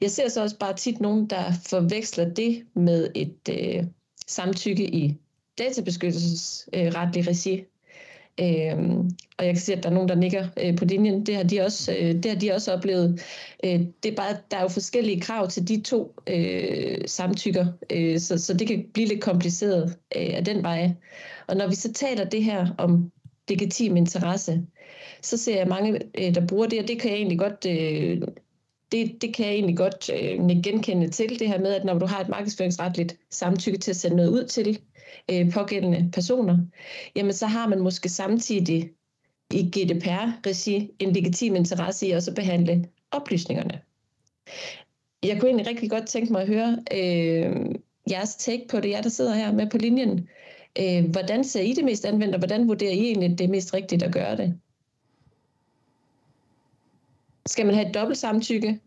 jeg 0.00 0.10
ser 0.10 0.28
så 0.28 0.42
også 0.42 0.58
bare 0.58 0.76
tit 0.76 1.00
nogen, 1.00 1.26
der 1.26 1.52
forveksler 1.66 2.28
det 2.28 2.62
med 2.74 3.08
et 3.14 3.48
øh, 3.50 3.84
samtykke 4.26 4.94
i 4.94 5.16
databeskyttelsesretlig 5.58 7.28
regi. 7.28 7.64
Øhm, 8.40 9.10
og 9.38 9.46
jeg 9.46 9.54
kan 9.54 9.60
se, 9.60 9.72
at 9.72 9.82
der 9.82 9.88
er 9.90 9.94
nogen, 9.94 10.08
der 10.08 10.14
nikker 10.14 10.46
øh, 10.62 10.76
på 10.76 10.84
linjen. 10.84 11.26
Det 11.26 11.36
har 11.36 11.42
de 11.42 11.60
også, 11.60 11.92
øh, 11.92 12.14
det 12.14 12.26
har 12.26 12.38
de 12.38 12.52
også 12.52 12.72
oplevet. 12.72 13.20
Øh, 13.64 13.80
det 14.02 14.12
er 14.12 14.16
bare, 14.16 14.36
der 14.50 14.56
er 14.56 14.62
jo 14.62 14.68
forskellige 14.68 15.20
krav 15.20 15.48
til 15.48 15.68
de 15.68 15.80
to 15.80 16.14
øh, 16.26 16.98
samtykker, 17.06 17.66
øh, 17.92 18.20
så, 18.20 18.38
så 18.38 18.54
det 18.54 18.68
kan 18.68 18.84
blive 18.94 19.08
lidt 19.08 19.20
kompliceret 19.20 19.96
øh, 20.16 20.30
af 20.34 20.44
den 20.44 20.62
vej. 20.62 20.90
Og 21.46 21.56
når 21.56 21.68
vi 21.68 21.74
så 21.74 21.92
taler 21.92 22.24
det 22.24 22.44
her 22.44 22.66
om 22.78 23.12
legitim 23.48 23.96
interesse, 23.96 24.66
så 25.22 25.36
ser 25.36 25.56
jeg 25.56 25.68
mange, 25.68 26.00
øh, 26.18 26.34
der 26.34 26.46
bruger 26.46 26.66
det, 26.66 26.78
og 26.82 26.88
det 26.88 27.00
kan 27.00 27.10
jeg 27.10 27.16
egentlig 27.16 27.38
godt... 27.38 27.66
Øh, 27.68 28.22
det, 28.92 29.22
det 29.22 29.34
kan 29.34 29.46
jeg 29.46 29.54
egentlig 29.54 29.76
godt 29.76 30.10
øh, 30.10 30.62
genkende 30.62 31.08
til, 31.08 31.38
det 31.38 31.48
her 31.48 31.60
med, 31.60 31.74
at 31.74 31.84
når 31.84 31.98
du 31.98 32.06
har 32.06 32.20
et 32.20 32.28
markedsføringsretligt 32.28 33.16
samtykke 33.30 33.78
til 33.78 33.90
at 33.90 33.96
sende 33.96 34.16
noget 34.16 34.30
ud 34.30 34.44
til 34.44 34.78
øh, 35.30 35.52
pågældende 35.52 36.10
personer, 36.12 36.58
jamen 37.16 37.32
så 37.32 37.46
har 37.46 37.68
man 37.68 37.80
måske 37.80 38.08
samtidig 38.08 38.90
i 39.52 39.62
GDPR-regi 39.62 40.90
en 40.98 41.12
legitim 41.12 41.56
interesse 41.56 42.06
i 42.06 42.10
også 42.10 42.30
at 42.30 42.34
behandle 42.34 42.88
oplysningerne. 43.10 43.80
Jeg 45.22 45.40
kunne 45.40 45.48
egentlig 45.48 45.66
rigtig 45.66 45.90
godt 45.90 46.06
tænke 46.06 46.32
mig 46.32 46.42
at 46.42 46.48
høre 46.48 46.78
øh, 46.92 47.74
jeres 48.10 48.36
take 48.36 48.66
på 48.70 48.80
det, 48.80 48.90
jer 48.90 49.02
der 49.02 49.08
sidder 49.08 49.34
her 49.34 49.52
med 49.52 49.70
på 49.70 49.78
linjen. 49.78 50.28
Øh, 50.80 51.10
hvordan 51.10 51.44
ser 51.44 51.60
I 51.60 51.72
det 51.72 51.84
mest 51.84 52.04
anvendt, 52.04 52.34
og 52.34 52.38
hvordan 52.38 52.68
vurderer 52.68 52.92
I 52.92 53.00
egentlig, 53.00 53.38
det 53.38 53.50
mest 53.50 53.74
rigtigt 53.74 54.02
at 54.02 54.12
gøre 54.12 54.36
det? 54.36 54.60
Skal 57.48 57.66
man 57.66 57.74
have 57.74 57.88
et 57.88 57.94
dobbelt 57.94 58.18
samtykke? 58.18 58.80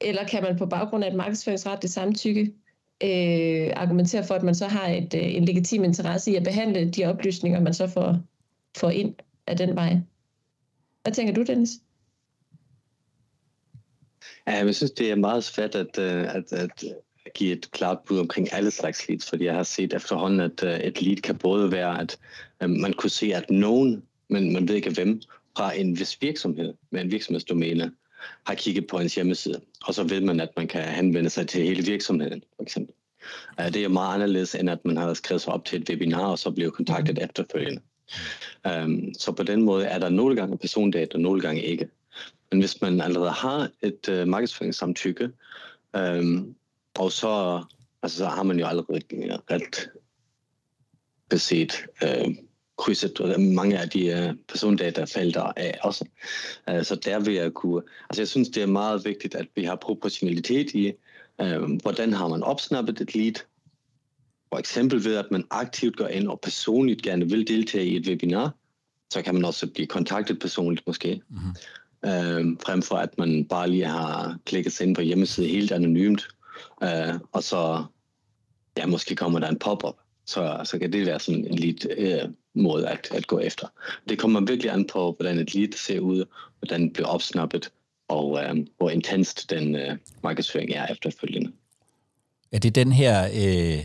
Eller 0.00 0.24
kan 0.24 0.42
man 0.42 0.58
på 0.58 0.66
baggrund 0.66 1.04
af 1.04 1.08
et 1.08 1.16
markedsføringsretligt 1.16 1.94
samtykke 1.94 2.52
øh, 3.02 3.72
argumentere 3.76 4.24
for, 4.24 4.34
at 4.34 4.42
man 4.42 4.54
så 4.54 4.66
har 4.66 4.88
et, 4.88 5.14
øh, 5.14 5.34
en 5.34 5.44
legitim 5.44 5.84
interesse 5.84 6.30
i 6.30 6.36
at 6.36 6.44
behandle 6.44 6.90
de 6.90 7.04
oplysninger, 7.04 7.60
man 7.60 7.74
så 7.74 7.86
får, 7.86 8.20
får 8.76 8.90
ind 8.90 9.14
af 9.46 9.56
den 9.56 9.76
vej? 9.76 9.96
Hvad 11.02 11.12
tænker 11.12 11.34
du, 11.34 11.42
Dennis? 11.42 11.70
Ja, 14.46 14.64
jeg 14.64 14.74
synes, 14.74 14.90
det 14.90 15.10
er 15.10 15.14
meget 15.16 15.44
svært 15.44 15.74
at, 15.74 15.98
øh, 15.98 16.34
at, 16.34 16.52
at 16.52 16.84
give 17.34 17.52
et 17.52 17.70
klart 17.70 17.98
bud 18.06 18.18
omkring 18.18 18.52
alle 18.52 18.70
slags 18.70 19.08
leads, 19.08 19.28
fordi 19.28 19.44
jeg 19.44 19.54
har 19.54 19.62
set 19.62 19.92
efterhånden, 19.92 20.40
at 20.40 20.62
øh, 20.62 20.80
et 20.80 21.02
lead 21.02 21.16
kan 21.16 21.38
både 21.38 21.72
være, 21.72 22.00
at 22.00 22.18
øh, 22.62 22.70
man 22.70 22.92
kunne 22.92 23.10
se, 23.10 23.34
at 23.34 23.50
nogen, 23.50 24.02
men 24.28 24.52
man 24.52 24.68
ved 24.68 24.74
ikke 24.74 24.90
hvem, 24.90 25.20
fra 25.58 25.76
en 25.76 25.98
vis 25.98 26.18
virksomhed 26.20 26.74
med 26.90 27.00
en 27.00 27.10
virksomhedsdomæne, 27.10 27.92
har 28.46 28.54
kigget 28.54 28.86
på 28.86 28.98
ens 28.98 29.14
hjemmeside, 29.14 29.60
og 29.84 29.94
så 29.94 30.04
ved 30.04 30.20
man, 30.20 30.40
at 30.40 30.48
man 30.56 30.68
kan 30.68 30.82
henvende 30.82 31.30
sig 31.30 31.48
til 31.48 31.62
hele 31.62 31.84
virksomheden, 31.84 32.42
for 32.56 32.62
eksempel. 32.62 32.94
Det 33.58 33.84
er 33.84 33.88
meget 33.88 34.14
anderledes, 34.14 34.54
end 34.54 34.70
at 34.70 34.84
man 34.84 34.96
har 34.96 35.14
skrevet 35.14 35.42
sig 35.42 35.52
op 35.52 35.64
til 35.64 35.82
et 35.82 35.90
webinar, 35.90 36.26
og 36.26 36.38
så 36.38 36.50
bliver 36.50 36.70
kontaktet 36.70 37.14
mm. 37.18 37.24
efterfølgende. 37.24 37.82
Um, 38.84 39.14
så 39.14 39.32
på 39.32 39.42
den 39.42 39.62
måde 39.62 39.86
er 39.86 39.98
der 39.98 40.08
nogle 40.08 40.36
gange 40.36 40.58
persondata, 40.58 41.14
og 41.14 41.20
nogle 41.20 41.40
gange 41.40 41.62
ikke. 41.62 41.88
Men 42.50 42.60
hvis 42.60 42.80
man 42.80 43.00
allerede 43.00 43.30
har 43.30 43.70
et 43.82 44.08
uh, 44.08 44.28
markedsføringssamtykke, 44.28 45.30
um, 45.98 46.54
og 46.98 47.12
så, 47.12 47.64
altså, 48.02 48.18
så 48.18 48.26
har 48.26 48.42
man 48.42 48.58
jo 48.58 48.66
allerede 48.66 49.00
ret 49.50 49.90
beset 51.28 51.72
uh, 52.02 52.34
krydset 52.78 53.20
og 53.20 53.40
mange 53.40 53.78
af 53.78 53.90
de 53.90 54.28
uh, 54.28 54.34
persondata 54.48 55.04
felter 55.04 55.52
af 55.56 55.78
også. 55.82 56.04
Uh, 56.70 56.82
så 56.82 56.94
der 56.94 57.18
vil 57.20 57.34
jeg 57.34 57.52
kunne, 57.52 57.82
altså 58.10 58.22
jeg 58.22 58.28
synes 58.28 58.48
det 58.48 58.62
er 58.62 58.66
meget 58.66 59.04
vigtigt, 59.04 59.34
at 59.34 59.46
vi 59.54 59.64
har 59.64 59.76
proportionalitet 59.76 60.74
i, 60.74 60.92
uh, 61.42 61.82
hvordan 61.82 62.12
har 62.12 62.28
man 62.28 62.42
opsnappet 62.42 63.00
et 63.00 63.14
lead, 63.14 63.34
for 64.48 64.58
eksempel 64.58 65.04
ved, 65.04 65.16
at 65.16 65.30
man 65.30 65.44
aktivt 65.50 65.96
går 65.96 66.06
ind 66.06 66.28
og 66.28 66.40
personligt 66.40 67.02
gerne 67.02 67.30
vil 67.30 67.48
deltage 67.48 67.86
i 67.86 67.96
et 67.96 68.08
webinar, 68.08 68.54
så 69.10 69.22
kan 69.22 69.34
man 69.34 69.44
også 69.44 69.66
blive 69.66 69.86
kontaktet 69.86 70.38
personligt 70.40 70.86
måske. 70.86 71.20
Mm-hmm. 71.28 71.54
Øh, 72.04 72.56
frem 72.66 72.82
for 72.82 72.96
at 72.96 73.18
man 73.18 73.44
bare 73.44 73.70
lige 73.70 73.86
har 73.86 74.38
klikket 74.44 74.72
sig 74.72 74.86
ind 74.86 74.94
på 74.94 75.00
hjemmesiden 75.00 75.50
helt 75.50 75.72
anonymt, 75.72 76.28
øh, 76.82 77.14
og 77.32 77.42
så 77.42 77.84
ja, 78.78 78.86
måske 78.86 79.16
kommer 79.16 79.38
der 79.38 79.48
en 79.48 79.58
pop-up. 79.58 79.94
Så, 80.26 80.60
så 80.64 80.78
kan 80.78 80.92
det 80.92 81.06
være 81.06 81.20
sådan 81.20 81.46
en 81.46 81.58
lead 81.58 81.98
øh, 81.98 82.30
måde 82.62 82.88
at, 82.88 83.08
at 83.10 83.26
gå 83.26 83.38
efter. 83.38 83.66
Det 84.08 84.18
kommer 84.18 84.40
virkelig 84.40 84.72
an 84.72 84.86
på, 84.86 85.14
hvordan 85.18 85.38
et 85.38 85.54
lead 85.54 85.72
ser 85.76 86.00
ud, 86.00 86.24
hvordan 86.58 86.82
det 86.82 86.92
bliver 86.92 87.08
opsnappet, 87.08 87.70
og 88.08 88.44
øh, 88.44 88.56
hvor 88.76 88.90
intenst 88.90 89.50
den 89.50 89.76
øh, 89.76 89.96
markedsføring 90.22 90.70
er 90.70 90.86
efterfølgende. 90.86 91.52
Er 92.52 92.58
det 92.58 92.74
den 92.74 92.92
her 92.92 93.24
øh, 93.24 93.84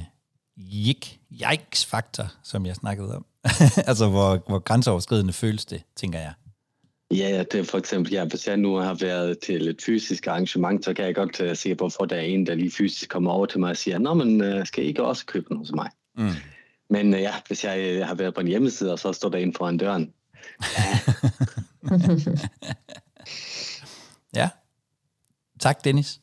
jik, 0.58 1.20
yikes-faktor, 1.32 2.34
som 2.44 2.66
jeg 2.66 2.76
snakkede 2.76 3.16
om? 3.16 3.26
altså, 3.90 4.10
hvor, 4.10 4.44
hvor 4.48 4.60
grænseoverskridende 4.60 5.34
føles 5.34 5.66
det, 5.66 5.82
tænker 5.96 6.20
jeg. 6.20 6.34
Ja, 7.12 7.30
ja, 7.30 7.44
det 7.44 7.60
er 7.60 7.64
for 7.64 7.78
eksempel, 7.78 8.14
ja, 8.14 8.26
hvis 8.26 8.48
jeg 8.48 8.58
nu 8.58 8.76
har 8.76 8.94
været 8.94 9.40
til 9.40 9.68
et 9.68 9.82
fysisk 9.86 10.28
arrangement, 10.28 10.86
så 10.86 10.94
kan 10.94 11.06
jeg 11.06 11.16
godt 11.16 11.42
uh, 11.42 11.56
se, 11.56 11.74
hvorfor 11.74 12.06
der 12.06 12.16
er 12.16 12.22
en, 12.22 12.48
der 12.48 12.56
lige 12.56 12.72
fysisk 12.72 13.10
kommer 13.10 13.32
over 13.32 13.46
til 13.46 13.60
mig 13.60 13.70
og 13.70 13.78
siger, 13.78 13.98
Nå, 13.98 14.14
men 14.14 14.42
uh, 14.42 14.66
skal 14.66 14.84
I 14.84 14.88
ikke 14.88 15.04
også 15.04 15.26
købe 15.26 15.46
den 15.50 15.58
hos 15.58 15.72
mig? 15.72 15.90
Mm. 16.18 16.30
Men 16.90 17.14
øh, 17.14 17.22
ja, 17.22 17.34
hvis 17.48 17.66
øh, 17.66 17.96
jeg 17.96 18.08
har 18.08 18.16
været 18.16 18.34
på 18.34 18.42
en 18.42 18.48
hjemmeside, 18.48 18.92
og 18.92 19.00
så 19.00 19.14
står 19.14 19.30
der 19.30 19.38
en 19.38 19.54
foran 19.54 19.78
døren. 19.78 20.14
Ja. 20.78 21.00
ja. 24.42 24.50
Tak, 25.60 25.84
Dennis. 25.84 26.20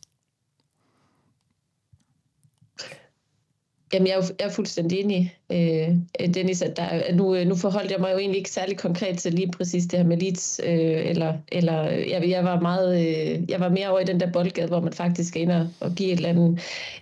Jamen, 3.93 4.09
jeg 4.09 4.17
er, 4.17 4.23
jeg 4.41 4.47
er 4.47 4.53
fuldstændig 4.53 5.01
enig, 5.01 5.37
øh, 5.53 5.97
Dennis, 6.35 6.63
at 6.63 6.77
der, 6.77 7.15
nu, 7.15 7.35
øh, 7.35 7.47
nu 7.47 7.57
forholdt 7.57 7.91
jeg 7.91 8.01
mig 8.01 8.13
jo 8.13 8.19
egentlig 8.19 8.39
ikke 8.39 8.51
særlig 8.51 8.79
konkret 8.79 9.19
til 9.19 9.35
lige 9.35 9.51
præcis 9.51 9.85
det 9.85 9.99
her 9.99 10.07
med 10.07 10.17
Leeds, 10.17 10.61
øh, 10.65 11.07
eller, 11.07 11.35
eller 11.53 11.83
jeg, 11.83 12.29
jeg 12.29 12.45
var 12.45 12.61
meget, 12.61 13.01
øh, 13.01 13.51
jeg 13.51 13.61
var 13.61 13.69
mere 13.69 13.89
over 13.89 14.01
i 14.01 14.05
den 14.05 14.21
der 14.21 14.33
boldgade, 14.33 14.69
hvor 14.69 14.81
man 14.81 14.93
faktisk 14.93 15.37
er 15.37 15.41
inde 15.41 15.61
og, 15.61 15.69
og 15.81 15.95
give 15.95 16.13
et 16.13 16.17
eller 16.17 16.29
andet 16.29 16.61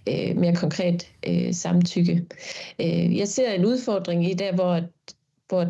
øh, 0.09 0.37
mere 0.37 0.54
konkret 0.54 1.09
øh, 1.26 1.54
samtykke. 1.54 2.26
Øh, 2.80 3.16
jeg 3.16 3.28
ser 3.28 3.52
en 3.52 3.64
udfordring 3.64 4.30
i 4.30 4.35
der, 4.35 4.52
hvor, 4.52 4.80
hvor 5.49 5.64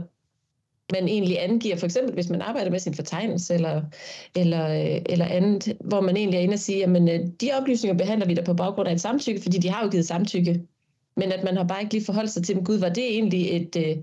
man 0.93 1.09
egentlig 1.09 1.43
angiver, 1.43 1.77
for 1.77 1.87
eksempel 1.87 2.15
hvis 2.15 2.31
man 2.31 2.43
arbejder 2.43 2.71
med 2.71 2.79
sin 2.79 2.95
fortegnelse 2.95 3.55
eller, 3.55 3.83
eller, 4.37 4.69
øh, 4.69 5.03
eller 5.07 5.27
andet, 5.27 5.77
hvor 5.81 6.01
man 6.01 6.17
egentlig 6.17 6.39
er 6.39 6.43
inde 6.43 6.55
og 6.55 6.59
siger, 6.59 6.79
jamen 6.79 7.09
øh, 7.09 7.21
de 7.41 7.51
oplysninger 7.61 7.99
behandler 7.99 8.27
vi 8.27 8.35
der 8.35 8.45
på 8.45 8.55
baggrund 8.55 8.89
af 8.89 8.93
et 8.93 9.01
samtykke, 9.01 9.43
fordi 9.43 9.59
de 9.59 9.71
har 9.71 9.85
jo 9.85 9.91
givet 9.91 10.07
samtykke 10.07 10.61
men 11.19 11.33
at 11.33 11.45
man 11.45 11.57
har 11.57 11.65
bare 11.65 11.81
ikke 11.83 11.95
lige 11.95 12.05
forholdt 12.05 12.31
sig 12.31 12.45
til 12.45 12.55
dem. 12.55 12.65
Gud, 12.65 12.79
var 12.79 12.89
det 12.89 13.05
egentlig 13.05 13.57
et, 13.57 13.77
øh, 13.77 13.97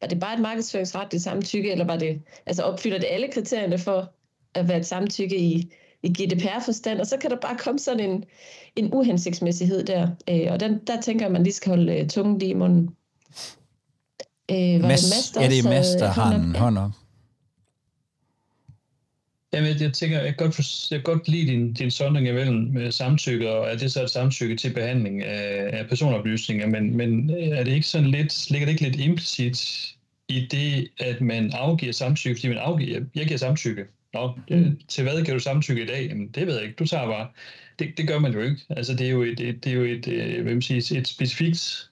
var 0.00 0.08
det 0.08 0.20
bare 0.20 0.34
et 0.34 0.40
markedsføringsretligt 0.40 1.22
samtykke, 1.22 1.72
eller 1.72 1.84
var 1.84 1.96
det, 1.96 2.22
altså 2.46 2.62
opfylder 2.62 2.98
det 2.98 3.06
alle 3.10 3.28
kriterierne 3.32 3.78
for 3.78 4.12
at 4.54 4.68
være 4.68 4.78
et 4.78 4.86
samtykke 4.86 5.38
i, 5.38 5.72
i 6.02 6.08
GDPR-forstand, 6.08 7.00
og 7.00 7.06
så 7.06 7.16
kan 7.16 7.30
der 7.30 7.36
bare 7.36 7.56
komme 7.56 7.78
sådan 7.78 8.10
en, 8.10 8.24
en 8.76 8.94
uhensigtsmæssighed 8.94 9.84
der, 9.84 10.08
øh, 10.30 10.46
og 10.50 10.60
den, 10.60 10.78
der 10.86 11.00
tænker 11.00 11.24
jeg, 11.24 11.28
at 11.28 11.32
man 11.32 11.42
lige 11.42 11.54
skal 11.54 11.70
holde 11.70 11.96
øh, 11.96 12.08
tungen 12.08 12.38
lige 12.38 12.50
i 12.50 12.54
munden. 12.54 12.90
Øh, 14.50 14.82
var 14.82 14.88
Mads, 14.88 15.02
det 15.02 15.10
Mads, 15.14 15.30
der 15.34 15.42
ja, 15.42 15.48
det 15.48 15.58
er 15.58 15.68
Mads, 15.68 15.94
der 15.98 16.06
har 16.06 16.34
en 16.34 16.56
hånd 16.56 16.78
op. 16.78 16.90
Jamen, 19.54 19.80
jeg 19.80 19.92
tænker, 19.92 20.16
jeg 20.16 20.26
kan 20.26 20.46
godt, 20.46 20.54
for, 20.54 20.62
jeg 20.90 21.04
kan 21.04 21.14
godt 21.14 21.28
lide 21.28 21.52
din, 21.52 21.72
din 21.72 21.90
sondring 21.90 22.28
imellem 22.28 22.56
med 22.56 22.92
samtykke, 22.92 23.50
og 23.50 23.70
er 23.70 23.76
det 23.76 23.92
så 23.92 24.02
et 24.02 24.10
samtykke 24.10 24.56
til 24.56 24.72
behandling 24.72 25.22
af, 25.22 25.78
af 25.78 25.88
personoplysninger, 25.88 26.66
men, 26.66 26.96
men 26.96 27.30
er 27.30 27.64
det 27.64 27.72
ikke 27.72 27.86
sådan 27.86 28.10
lidt, 28.10 28.50
ligger 28.50 28.66
det 28.66 28.72
ikke 28.72 28.82
lidt 28.82 29.00
implicit 29.00 29.94
i 30.28 30.46
det, 30.50 30.88
at 31.00 31.20
man 31.20 31.50
afgiver 31.52 31.92
samtykke, 31.92 32.36
fordi 32.36 32.48
man 32.48 32.58
afgiver, 32.58 33.00
jeg 33.14 33.26
giver 33.26 33.38
samtykke. 33.38 33.84
Nå, 34.14 34.38
det, 34.48 34.78
til 34.88 35.02
hvad 35.02 35.24
kan 35.24 35.34
du 35.34 35.40
samtykke 35.40 35.82
i 35.82 35.86
dag? 35.86 36.06
Jamen, 36.08 36.28
det 36.28 36.46
ved 36.46 36.54
jeg 36.54 36.64
ikke, 36.64 36.76
du 36.76 36.86
tager 36.86 37.06
bare. 37.06 37.28
Det, 37.78 37.88
det 37.96 38.08
gør 38.08 38.18
man 38.18 38.32
jo 38.32 38.40
ikke. 38.40 38.60
Altså, 38.70 38.94
det 38.94 39.06
er 39.06 39.10
jo 39.10 39.22
et, 39.22 39.40
et, 39.40 39.64
det 39.64 39.72
er 39.72 39.76
jo 39.76 39.84
et, 39.84 40.08
øh, 40.08 40.42
hvad 40.42 40.52
man 40.52 40.62
siger, 40.62 40.98
et 40.98 41.08
specifikt 41.08 41.90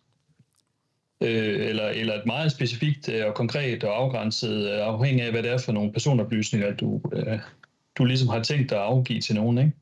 øh, 1.22 1.68
eller, 1.68 1.88
eller 1.88 2.14
et 2.14 2.26
meget 2.26 2.52
specifikt 2.52 3.08
øh, 3.08 3.26
og 3.26 3.34
konkret 3.34 3.84
og 3.84 3.96
afgrænset, 3.96 4.70
øh, 4.72 4.86
afhængig 4.86 5.24
af, 5.24 5.30
hvad 5.30 5.42
det 5.42 5.50
er 5.50 5.58
for 5.58 5.72
nogle 5.72 5.92
personoplysninger, 5.92 6.74
du, 6.76 7.00
øh, 7.12 7.38
du 7.98 8.04
ligesom 8.04 8.28
har 8.28 8.42
tænkt 8.42 8.70
dig 8.70 8.78
at 8.78 8.84
afgive 8.84 9.20
til 9.20 9.34
nogen, 9.34 9.58
ikke? 9.58 9.72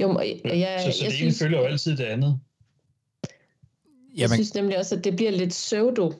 Jo, 0.00 0.20
jeg, 0.20 0.40
jeg, 0.44 0.80
så, 0.84 0.98
så 0.98 1.04
det 1.04 1.22
ene 1.22 1.32
følger 1.32 1.58
jo 1.58 1.64
altid 1.64 1.96
det 1.96 2.04
andet. 2.04 2.40
Jeg 3.22 4.18
Jamen. 4.18 4.34
synes 4.34 4.54
nemlig 4.54 4.78
også, 4.78 4.96
at 4.96 5.04
det 5.04 5.16
bliver 5.16 5.30
lidt 5.30 5.50
pseudo, 5.50 6.12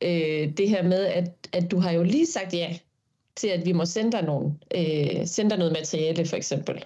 øh, 0.00 0.56
det 0.56 0.68
her 0.68 0.82
med, 0.82 1.04
at, 1.04 1.48
at 1.52 1.70
du 1.70 1.78
har 1.78 1.90
jo 1.90 2.02
lige 2.02 2.26
sagt 2.26 2.54
ja 2.54 2.76
til, 3.36 3.48
at 3.48 3.66
vi 3.66 3.72
må 3.72 3.84
sende 3.84 4.12
dig, 4.12 4.22
nogen, 4.22 4.58
øh, 4.74 5.26
sende 5.26 5.50
dig 5.50 5.58
noget 5.58 5.72
materiale, 5.72 6.26
for 6.26 6.36
eksempel. 6.36 6.84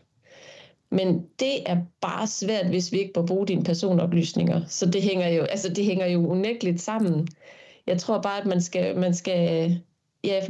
Men 0.90 1.26
det 1.40 1.70
er 1.70 1.76
bare 2.00 2.26
svært, 2.26 2.66
hvis 2.66 2.92
vi 2.92 2.98
ikke 2.98 3.12
må 3.16 3.26
bruge 3.26 3.46
dine 3.46 3.64
personoplysninger. 3.64 4.60
Så 4.68 4.86
det 4.86 5.02
hænger 5.02 5.28
jo, 5.28 5.42
altså 5.42 5.68
det 5.68 5.84
hænger 5.84 6.06
jo 6.06 6.26
unægteligt 6.26 6.80
sammen. 6.80 7.28
Jeg 7.86 7.98
tror 7.98 8.22
bare, 8.22 8.40
at 8.40 8.46
man 8.46 8.60
skal, 8.60 8.96
man 8.96 9.14
skal 9.14 9.74
ja, 10.24 10.40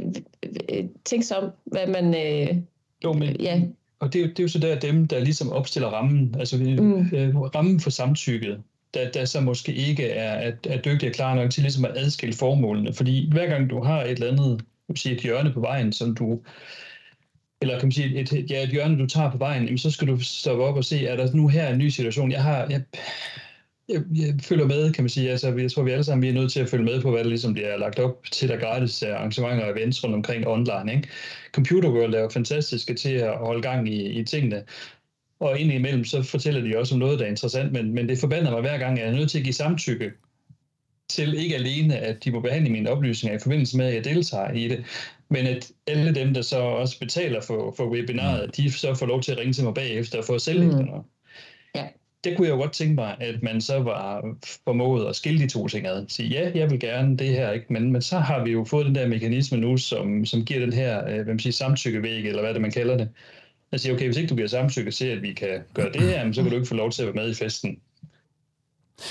tænke 1.05 1.25
sig 1.25 1.37
om, 1.37 1.51
hvad 1.65 1.87
man... 1.87 2.15
Øh, 2.15 2.57
jo, 3.03 3.13
men, 3.13 3.41
ja. 3.41 3.61
Og 3.99 4.13
det 4.13 4.21
er, 4.21 4.27
det 4.27 4.39
er 4.39 4.43
jo 4.43 4.47
så 4.47 4.59
der 4.59 4.79
dem, 4.79 5.07
der 5.07 5.19
ligesom 5.19 5.51
opstiller 5.51 5.89
rammen, 5.89 6.35
altså 6.39 6.57
mm. 6.57 7.09
øh, 7.13 7.35
rammen 7.39 7.79
for 7.79 7.89
samtykket, 7.89 8.61
der, 8.93 9.11
der 9.11 9.25
så 9.25 9.41
måske 9.41 9.73
ikke 9.73 10.09
er, 10.09 10.31
er, 10.31 10.51
er 10.69 10.81
dygtig 10.81 11.09
og 11.09 11.15
klar 11.15 11.35
nok 11.35 11.51
til 11.51 11.63
ligesom 11.63 11.85
at 11.85 11.97
adskille 11.97 12.35
formålene. 12.35 12.93
Fordi 12.93 13.29
hver 13.31 13.47
gang 13.47 13.69
du 13.69 13.83
har 13.83 14.03
et 14.03 14.11
eller 14.11 14.31
andet, 14.31 14.61
sige, 14.95 15.15
et 15.15 15.21
hjørne 15.21 15.53
på 15.53 15.59
vejen, 15.59 15.93
som 15.93 16.15
du 16.15 16.39
eller 17.61 17.79
kan 17.79 17.85
man 17.85 17.91
sige, 17.91 18.19
et, 18.19 18.33
et, 18.33 18.51
ja, 18.51 18.63
et 18.63 18.69
hjørne, 18.69 18.99
du 18.99 19.07
tager 19.07 19.31
på 19.31 19.37
vejen, 19.37 19.63
jamen, 19.63 19.77
så 19.77 19.91
skal 19.91 20.07
du 20.07 20.19
stoppe 20.19 20.63
op 20.63 20.75
og 20.75 20.85
se, 20.85 21.05
er 21.05 21.15
der 21.15 21.33
nu 21.33 21.47
her 21.47 21.69
en 21.69 21.77
ny 21.77 21.89
situation? 21.89 22.31
Jeg 22.31 22.43
har, 22.43 22.67
jeg, 22.69 22.81
jeg, 23.89 24.01
jeg 24.15 24.35
følger 24.41 24.65
med, 24.65 24.93
kan 24.93 25.03
man 25.03 25.09
sige. 25.09 25.31
Altså, 25.31 25.55
jeg 25.55 25.71
tror, 25.71 25.83
vi 25.83 25.91
alle 25.91 26.03
sammen 26.03 26.21
vi 26.21 26.29
er 26.29 26.33
nødt 26.33 26.51
til 26.51 26.59
at 26.59 26.69
følge 26.69 26.85
med 26.85 27.01
på, 27.01 27.11
hvad 27.11 27.23
der 27.23 27.29
ligesom 27.29 27.53
bliver 27.53 27.77
lagt 27.77 27.99
op 27.99 28.23
til 28.31 28.49
der 28.49 28.57
gratis 28.57 29.03
øh, 29.03 29.09
arrangementer 29.09 29.65
og 29.65 29.71
events 29.71 30.03
rundt 30.03 30.15
omkring 30.15 30.47
online. 30.47 30.93
Ikke? 30.95 31.07
Computer 31.51 31.89
World 31.89 32.13
er 32.13 32.19
jo 32.19 32.29
fantastiske 32.29 32.93
til 32.93 33.13
at 33.13 33.37
holde 33.37 33.61
gang 33.61 33.89
i, 33.89 34.19
i 34.19 34.23
tingene. 34.23 34.63
Og 35.39 35.59
indimellem 35.59 36.05
så 36.05 36.23
fortæller 36.23 36.61
de 36.61 36.77
også 36.77 36.95
om 36.95 36.99
noget, 36.99 37.19
der 37.19 37.25
er 37.25 37.29
interessant, 37.29 37.71
men, 37.71 37.93
men 37.93 38.09
det 38.09 38.19
forbander 38.19 38.51
mig 38.51 38.61
hver 38.61 38.77
gang, 38.77 38.99
at 38.99 39.05
jeg 39.05 39.13
er 39.13 39.17
nødt 39.17 39.31
til 39.31 39.37
at 39.37 39.43
give 39.43 39.53
samtykke 39.53 40.11
til 41.09 41.33
ikke 41.33 41.55
alene, 41.55 41.97
at 41.97 42.23
de 42.23 42.31
må 42.31 42.39
behandle 42.39 42.71
mine 42.71 42.89
oplysninger 42.89 43.37
i 43.37 43.41
forbindelse 43.41 43.77
med, 43.77 43.85
at 43.85 43.95
jeg 43.95 44.03
deltager 44.03 44.51
i 44.51 44.67
det, 44.67 44.85
men 45.29 45.47
at 45.47 45.71
alle 45.87 46.15
dem, 46.15 46.33
der 46.33 46.41
så 46.41 46.59
også 46.59 46.99
betaler 46.99 47.41
for, 47.41 47.73
for 47.77 47.89
webinaret, 47.89 48.57
de 48.57 48.71
så 48.71 48.95
får 48.95 49.05
lov 49.05 49.21
til 49.21 49.31
at 49.31 49.37
ringe 49.37 49.53
til 49.53 49.63
mig 49.63 49.73
bagefter 49.73 50.17
og 50.17 50.25
få 50.25 50.39
selv 50.39 50.63
mm. 50.63 50.87
Ja. 51.75 51.87
Det 52.23 52.37
kunne 52.37 52.47
jeg 52.47 52.53
jo 52.53 52.59
godt 52.59 52.73
tænke 52.73 52.95
mig, 52.95 53.15
at 53.19 53.43
man 53.43 53.61
så 53.61 53.79
var 53.79 54.35
formået 54.63 55.07
at 55.07 55.15
skille 55.15 55.39
de 55.39 55.49
to 55.49 55.67
ting 55.67 55.87
ad. 55.87 56.05
Sige, 56.07 56.29
ja, 56.29 56.51
jeg 56.55 56.71
vil 56.71 56.79
gerne 56.79 57.17
det 57.17 57.27
her, 57.27 57.51
ikke? 57.51 57.73
Men, 57.73 57.91
men 57.91 58.01
så 58.01 58.19
har 58.19 58.43
vi 58.43 58.51
jo 58.51 58.63
fået 58.63 58.85
den 58.85 58.95
der 58.95 59.07
mekanisme 59.07 59.57
nu, 59.57 59.77
som, 59.77 60.25
som 60.25 60.45
giver 60.45 60.59
den 60.59 60.73
her 60.73 61.07
øh, 61.07 61.15
hvad 61.15 61.25
man 61.25 61.39
siger, 61.39 61.53
samtykkevæg, 61.53 62.25
eller 62.25 62.41
hvad 62.41 62.53
det 62.53 62.61
man 62.61 62.71
kalder 62.71 62.97
det. 62.97 63.09
Jeg 63.71 63.79
siger, 63.79 63.93
okay, 63.95 64.05
hvis 64.05 64.17
ikke 64.17 64.29
du 64.29 64.35
giver 64.35 64.47
samtykke 64.47 64.91
til, 64.91 65.05
at 65.05 65.21
vi 65.21 65.33
kan 65.33 65.59
gøre 65.73 65.91
det 65.91 66.01
her, 66.01 66.31
så 66.33 66.41
kan 66.41 66.51
du 66.51 66.57
ikke 66.57 66.67
få 66.67 66.75
lov 66.75 66.91
til 66.91 67.01
at 67.01 67.05
være 67.07 67.23
med 67.25 67.31
i 67.31 67.33
festen. 67.33 67.79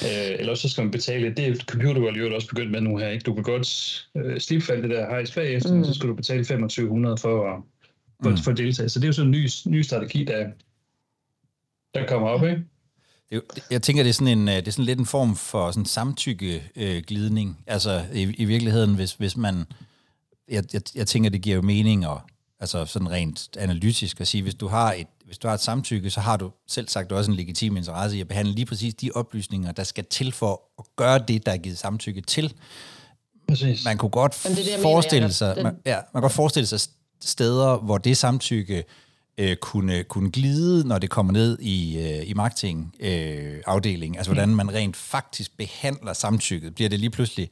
Øh, 0.02 0.37
eller 0.38 0.54
så 0.54 0.68
skal 0.68 0.85
man 0.85 0.90
betale, 0.90 1.35
det 1.35 1.49
er 1.49 1.54
Computer 1.64 2.00
World 2.00 2.16
jo 2.16 2.35
også 2.35 2.49
begyndt 2.49 2.71
med 2.71 2.80
nu 2.80 2.97
her, 2.97 3.09
ikke? 3.09 3.23
Du 3.23 3.35
kan 3.35 3.42
godt 3.42 4.09
øh, 4.16 4.40
slippe 4.40 4.73
alt 4.73 4.83
det 4.83 4.90
der 4.90 5.07
hejs 5.07 5.35
bagefter, 5.35 5.75
mm. 5.75 5.85
så 5.85 5.95
skal 5.95 6.09
du 6.09 6.14
betale 6.14 6.45
2500 6.45 7.16
for 7.16 7.52
at, 7.52 7.62
for, 8.23 8.30
mm. 8.30 8.37
for 8.37 8.50
at 8.50 8.57
deltage. 8.57 8.88
Så 8.88 8.99
det 8.99 9.04
er 9.04 9.09
jo 9.09 9.12
sådan 9.12 9.35
en 9.35 9.40
ny, 9.40 9.49
ny 9.66 9.83
strategi, 9.83 10.25
der, 10.25 10.49
der 11.95 12.07
kommer 12.07 12.28
op, 12.28 12.45
ikke? 12.45 12.64
Det, 13.30 13.42
jeg 13.71 13.83
tænker, 13.83 14.02
det 14.02 14.11
er 14.11 14.14
sådan, 14.14 14.38
en, 14.38 14.49
øh, 14.49 14.57
det 14.57 14.68
er 14.68 14.73
sådan 14.73 14.85
lidt 14.85 14.99
en 14.99 15.07
form 15.07 15.37
for 15.37 15.71
sådan 15.71 15.87
samtykke-glidning. 15.87 17.59
Altså 17.66 18.04
i, 18.14 18.23
i 18.23 18.45
virkeligheden, 18.45 18.95
hvis, 18.95 19.12
hvis 19.12 19.37
man... 19.37 19.64
Jeg, 20.49 20.64
jeg, 20.73 20.83
jeg 20.95 21.07
tænker, 21.07 21.30
det 21.30 21.42
giver 21.42 21.57
jo 21.57 21.62
mening, 21.62 22.07
og, 22.07 22.21
altså 22.61 22.85
sådan 22.85 23.11
rent 23.11 23.57
analytisk, 23.57 24.21
at 24.21 24.29
sige, 24.29 24.43
hvis 24.43 24.55
du 24.55 24.67
har 24.67 24.93
et, 24.93 25.07
hvis 25.25 25.38
du 25.38 25.49
har 25.49 25.55
et 25.55 25.61
samtykke, 25.61 26.11
så 26.11 26.21
har 26.21 26.37
du 26.37 26.50
selv 26.69 26.88
sagt 26.88 27.12
også 27.12 27.31
en 27.31 27.37
legitim 27.37 27.77
interesse 27.77 28.17
i 28.17 28.21
at 28.21 28.29
behandle 28.29 28.55
lige 28.55 28.67
præcis 28.67 28.95
de 28.95 29.11
oplysninger, 29.15 29.73
der 29.73 29.85
skal 29.85 30.05
til 30.05 30.33
for 30.33 30.62
at 30.79 30.85
gøre 30.97 31.19
det, 31.29 31.47
der 31.47 31.53
er 31.53 31.57
givet 31.57 31.79
samtykke 31.79 32.21
til. 32.21 32.55
Præcis. 33.49 33.85
Man 33.85 33.99
kunne 33.99 34.11
godt 34.11 34.41
det, 34.49 34.57
det, 34.57 34.83
forestille 34.83 35.21
mener, 35.21 35.33
sig, 35.33 35.62
man, 35.62 35.77
ja, 35.87 35.95
man 35.95 36.05
kan 36.15 36.23
godt 36.23 36.33
forestille 36.33 36.67
sig 36.67 36.81
steder, 37.21 37.77
hvor 37.77 37.99
det 37.99 38.17
samtykke 38.17 38.85
øh, 39.38 39.57
kunne, 39.57 40.05
kunne 40.05 40.31
glide, 40.31 40.88
når 40.88 40.99
det 40.99 41.11
kommer 41.11 41.33
ned 41.33 41.59
i, 41.59 41.99
øh, 41.99 42.31
i 42.31 42.35
marketingafdelingen. 42.35 44.17
Øh, 44.17 44.19
altså, 44.19 44.33
hvordan 44.33 44.55
man 44.55 44.75
rent 44.75 44.97
faktisk 44.97 45.57
behandler 45.57 46.12
samtykket. 46.12 46.75
Bliver 46.75 46.88
det 46.88 47.00
lige 47.00 47.11
pludselig 47.11 47.50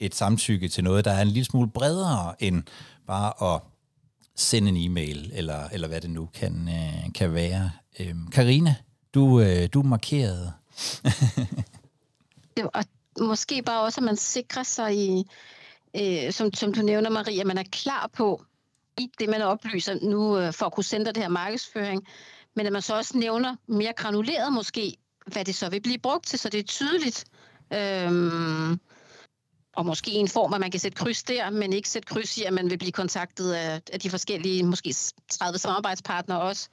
et 0.00 0.14
samtykke 0.14 0.68
til 0.68 0.84
noget, 0.84 1.04
der 1.04 1.10
er 1.10 1.22
en 1.22 1.28
lille 1.28 1.44
smule 1.44 1.70
bredere 1.70 2.42
end 2.42 2.62
bare 3.06 3.54
at 3.54 3.60
sende 4.38 4.68
en 4.68 4.76
e-mail, 4.76 5.30
eller, 5.34 5.68
eller 5.72 5.88
hvad 5.88 6.00
det 6.00 6.10
nu 6.10 6.28
kan, 6.34 6.68
øh, 6.68 7.12
kan 7.14 7.34
være. 7.34 7.70
Øhm, 8.00 8.30
Karina, 8.30 8.70
øhm, 8.70 8.84
du, 9.14 9.40
øh, 9.40 9.68
du 9.72 9.80
er 9.80 9.84
markeret. 9.84 10.52
det, 12.56 12.64
og 12.74 12.84
måske 13.20 13.62
bare 13.62 13.82
også, 13.82 14.00
at 14.00 14.04
man 14.04 14.16
sikrer 14.16 14.62
sig 14.62 14.96
i, 14.96 15.24
øh, 16.00 16.32
som, 16.32 16.54
som 16.54 16.72
du 16.72 16.82
nævner, 16.82 17.10
Maria, 17.10 17.40
at 17.40 17.46
man 17.46 17.58
er 17.58 17.64
klar 17.72 18.10
på, 18.16 18.44
i 18.98 19.10
det, 19.18 19.28
man 19.28 19.42
oplyser 19.42 19.98
nu 20.02 20.38
øh, 20.38 20.52
for 20.52 20.66
at 20.66 20.72
kunne 20.72 20.84
sende 20.84 21.06
det 21.06 21.16
her 21.16 21.28
markedsføring, 21.28 22.06
men 22.56 22.66
at 22.66 22.72
man 22.72 22.82
så 22.82 22.96
også 22.96 23.18
nævner 23.18 23.56
mere 23.66 23.92
granuleret 23.96 24.52
måske, 24.52 24.96
hvad 25.26 25.44
det 25.44 25.54
så 25.54 25.70
vil 25.70 25.80
blive 25.80 25.98
brugt 25.98 26.26
til, 26.26 26.38
så 26.38 26.48
det 26.48 26.60
er 26.60 26.64
tydeligt. 26.64 27.24
Øhm, 27.72 28.80
og 29.78 29.86
måske 29.86 30.10
en 30.10 30.28
form, 30.28 30.54
at 30.54 30.60
man 30.60 30.70
kan 30.70 30.80
sætte 30.80 30.96
kryds 30.96 31.22
der, 31.22 31.50
men 31.50 31.72
ikke 31.72 31.88
sætte 31.88 32.06
kryds 32.06 32.38
i, 32.38 32.42
at 32.42 32.52
man 32.52 32.70
vil 32.70 32.78
blive 32.78 32.92
kontaktet 32.92 33.52
af, 33.52 33.80
af 33.92 34.00
de 34.00 34.10
forskellige, 34.10 34.62
måske 34.62 34.94
30 35.28 35.58
samarbejdspartnere 35.58 36.40
også. 36.40 36.68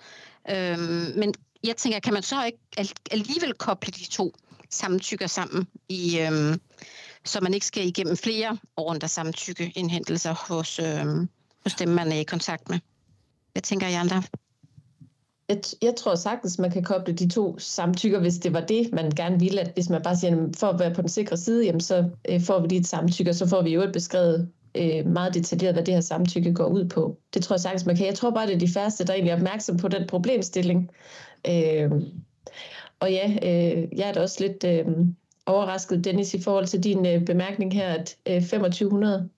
Øhm, 0.50 1.14
men 1.16 1.34
jeg 1.64 1.76
tænker, 1.78 2.00
kan 2.00 2.14
man 2.14 2.24
så 2.24 2.46
ikke 2.46 2.60
alligevel 3.12 3.54
koble 3.54 3.92
de 3.92 4.06
to 4.06 4.34
samtykker 4.70 5.28
sammen, 5.28 5.68
i, 5.90 6.20
øhm, 6.20 6.62
så 7.26 7.42
man 7.42 7.54
ikke 7.54 7.66
skal 7.66 7.88
igennem 7.88 8.18
flere 8.18 8.58
runder 8.80 9.04
af 9.04 9.10
samtykkeindhentelser 9.10 10.34
hos, 10.48 10.80
øhm, 10.80 11.30
hos 11.64 11.74
dem, 11.74 11.90
man 11.90 12.12
er 12.12 12.20
i 12.20 12.24
kontakt 12.24 12.70
med. 12.70 12.80
Hvad 13.52 13.62
tænker 13.62 13.88
I 13.88 13.94
andre? 13.94 14.24
Jeg, 15.50 15.62
jeg 15.82 15.94
tror 15.98 16.16
sagtens, 16.16 16.60
man 16.60 16.72
kan 16.72 16.84
koble 16.84 17.14
de 17.14 17.30
to 17.30 17.60
samtykker, 17.60 18.20
hvis 18.20 18.38
det 18.38 18.54
var 18.54 18.60
det, 18.60 18.94
man 18.94 19.12
gerne 19.12 19.40
ville. 19.40 19.62
At 19.62 19.72
hvis 19.74 19.90
man 19.90 20.02
bare 20.02 20.16
siger, 20.16 20.50
for 20.58 20.68
at 20.68 20.80
være 20.80 20.94
på 20.94 21.02
den 21.02 21.10
sikre 21.10 21.38
side, 21.38 21.66
jamen, 21.66 21.82
så 21.82 22.10
øh, 22.30 22.42
får 22.42 22.60
vi 22.60 22.68
lige 22.68 22.80
et 22.80 22.88
samtykke, 22.88 23.32
og 23.32 23.36
så 23.36 23.48
får 23.48 23.62
vi 23.62 23.74
jo 23.74 23.82
et 23.82 23.94
beskrevet 23.94 24.50
øh, 24.76 25.08
meget 25.08 25.34
detaljeret, 25.34 25.76
hvad 25.76 25.84
det 25.84 25.94
her 25.94 26.02
samtykke 26.02 26.54
går 26.54 26.66
ud 26.66 26.90
på. 26.90 27.18
Det 27.34 27.44
tror 27.44 27.54
jeg 27.54 27.60
sagtens, 27.60 27.86
man 27.86 27.96
kan. 27.96 28.06
Jeg 28.06 28.16
tror 28.16 28.32
bare, 28.32 28.48
det 28.48 28.56
er 28.56 28.60
de 28.60 28.74
færreste, 28.74 29.06
der 29.06 29.14
egentlig 29.14 29.32
er 29.32 29.36
opmærksom 29.36 29.78
på 29.78 29.88
den 29.88 30.08
problemstilling. 30.08 30.90
Øh, 31.48 31.92
og 33.00 33.12
ja, 33.12 33.30
øh, 33.44 33.88
jeg 33.98 34.10
er 34.10 34.14
da 34.14 34.22
også 34.22 34.44
lidt 34.44 34.64
øh, 34.64 34.86
overrasket, 35.46 36.04
Dennis, 36.04 36.34
i 36.34 36.42
forhold 36.42 36.66
til 36.66 36.84
din 36.84 37.06
øh, 37.06 37.26
bemærkning 37.26 37.74
her, 37.74 37.94
at 37.94 38.18
øh, 38.26 38.42
2500 38.42 39.30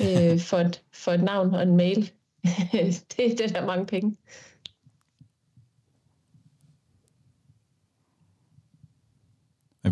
øh, 0.00 0.40
for, 0.40 0.56
et, 0.56 0.82
for 0.92 1.12
et 1.12 1.22
navn 1.22 1.54
og 1.54 1.62
en 1.62 1.76
mail. 1.76 2.10
det, 3.16 3.18
det 3.18 3.40
er 3.40 3.48
der 3.48 3.66
mange 3.66 3.86
penge. 3.86 4.16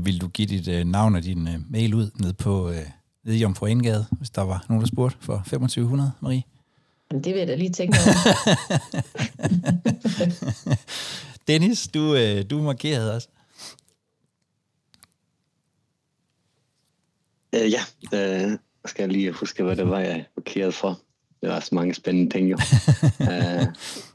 Vil 0.00 0.20
du 0.20 0.28
give 0.28 0.48
dit 0.48 0.68
øh, 0.68 0.84
navn 0.84 1.14
og 1.14 1.24
din 1.24 1.48
øh, 1.48 1.54
mail 1.70 1.94
ud 1.94 2.10
ned 2.20 2.32
på 2.32 2.70
øh, 2.70 2.86
nede 3.24 3.36
i 3.36 3.40
Jomfru 3.40 3.66
Indgade, 3.66 4.06
hvis 4.10 4.30
der 4.30 4.42
var 4.42 4.64
nogen, 4.68 4.80
der 4.80 4.86
spurgte 4.86 5.16
for 5.20 5.36
2500, 5.36 6.12
Marie? 6.20 6.42
Jamen, 7.10 7.24
det 7.24 7.32
vil 7.32 7.38
jeg 7.38 7.48
da 7.48 7.54
lige 7.54 7.70
tænke 7.70 7.98
over. 7.98 8.46
Dennis, 11.48 11.88
du, 11.88 12.14
øh, 12.14 12.50
du 12.50 12.62
markerede 12.62 13.14
også. 13.14 13.28
Øh, 17.54 17.72
ja, 17.72 17.80
øh, 18.14 18.58
skal 18.84 19.02
jeg 19.02 19.12
lige 19.12 19.32
huske, 19.32 19.62
hvad 19.62 19.76
det 19.76 19.88
var, 19.88 20.00
jeg 20.00 20.26
markerede 20.36 20.72
for. 20.72 21.00
Det 21.40 21.48
var 21.48 21.60
så 21.60 21.74
mange 21.74 21.94
spændende 21.94 22.30
ting, 22.30 22.50
jo. 22.50 22.58
uh, 23.20 23.66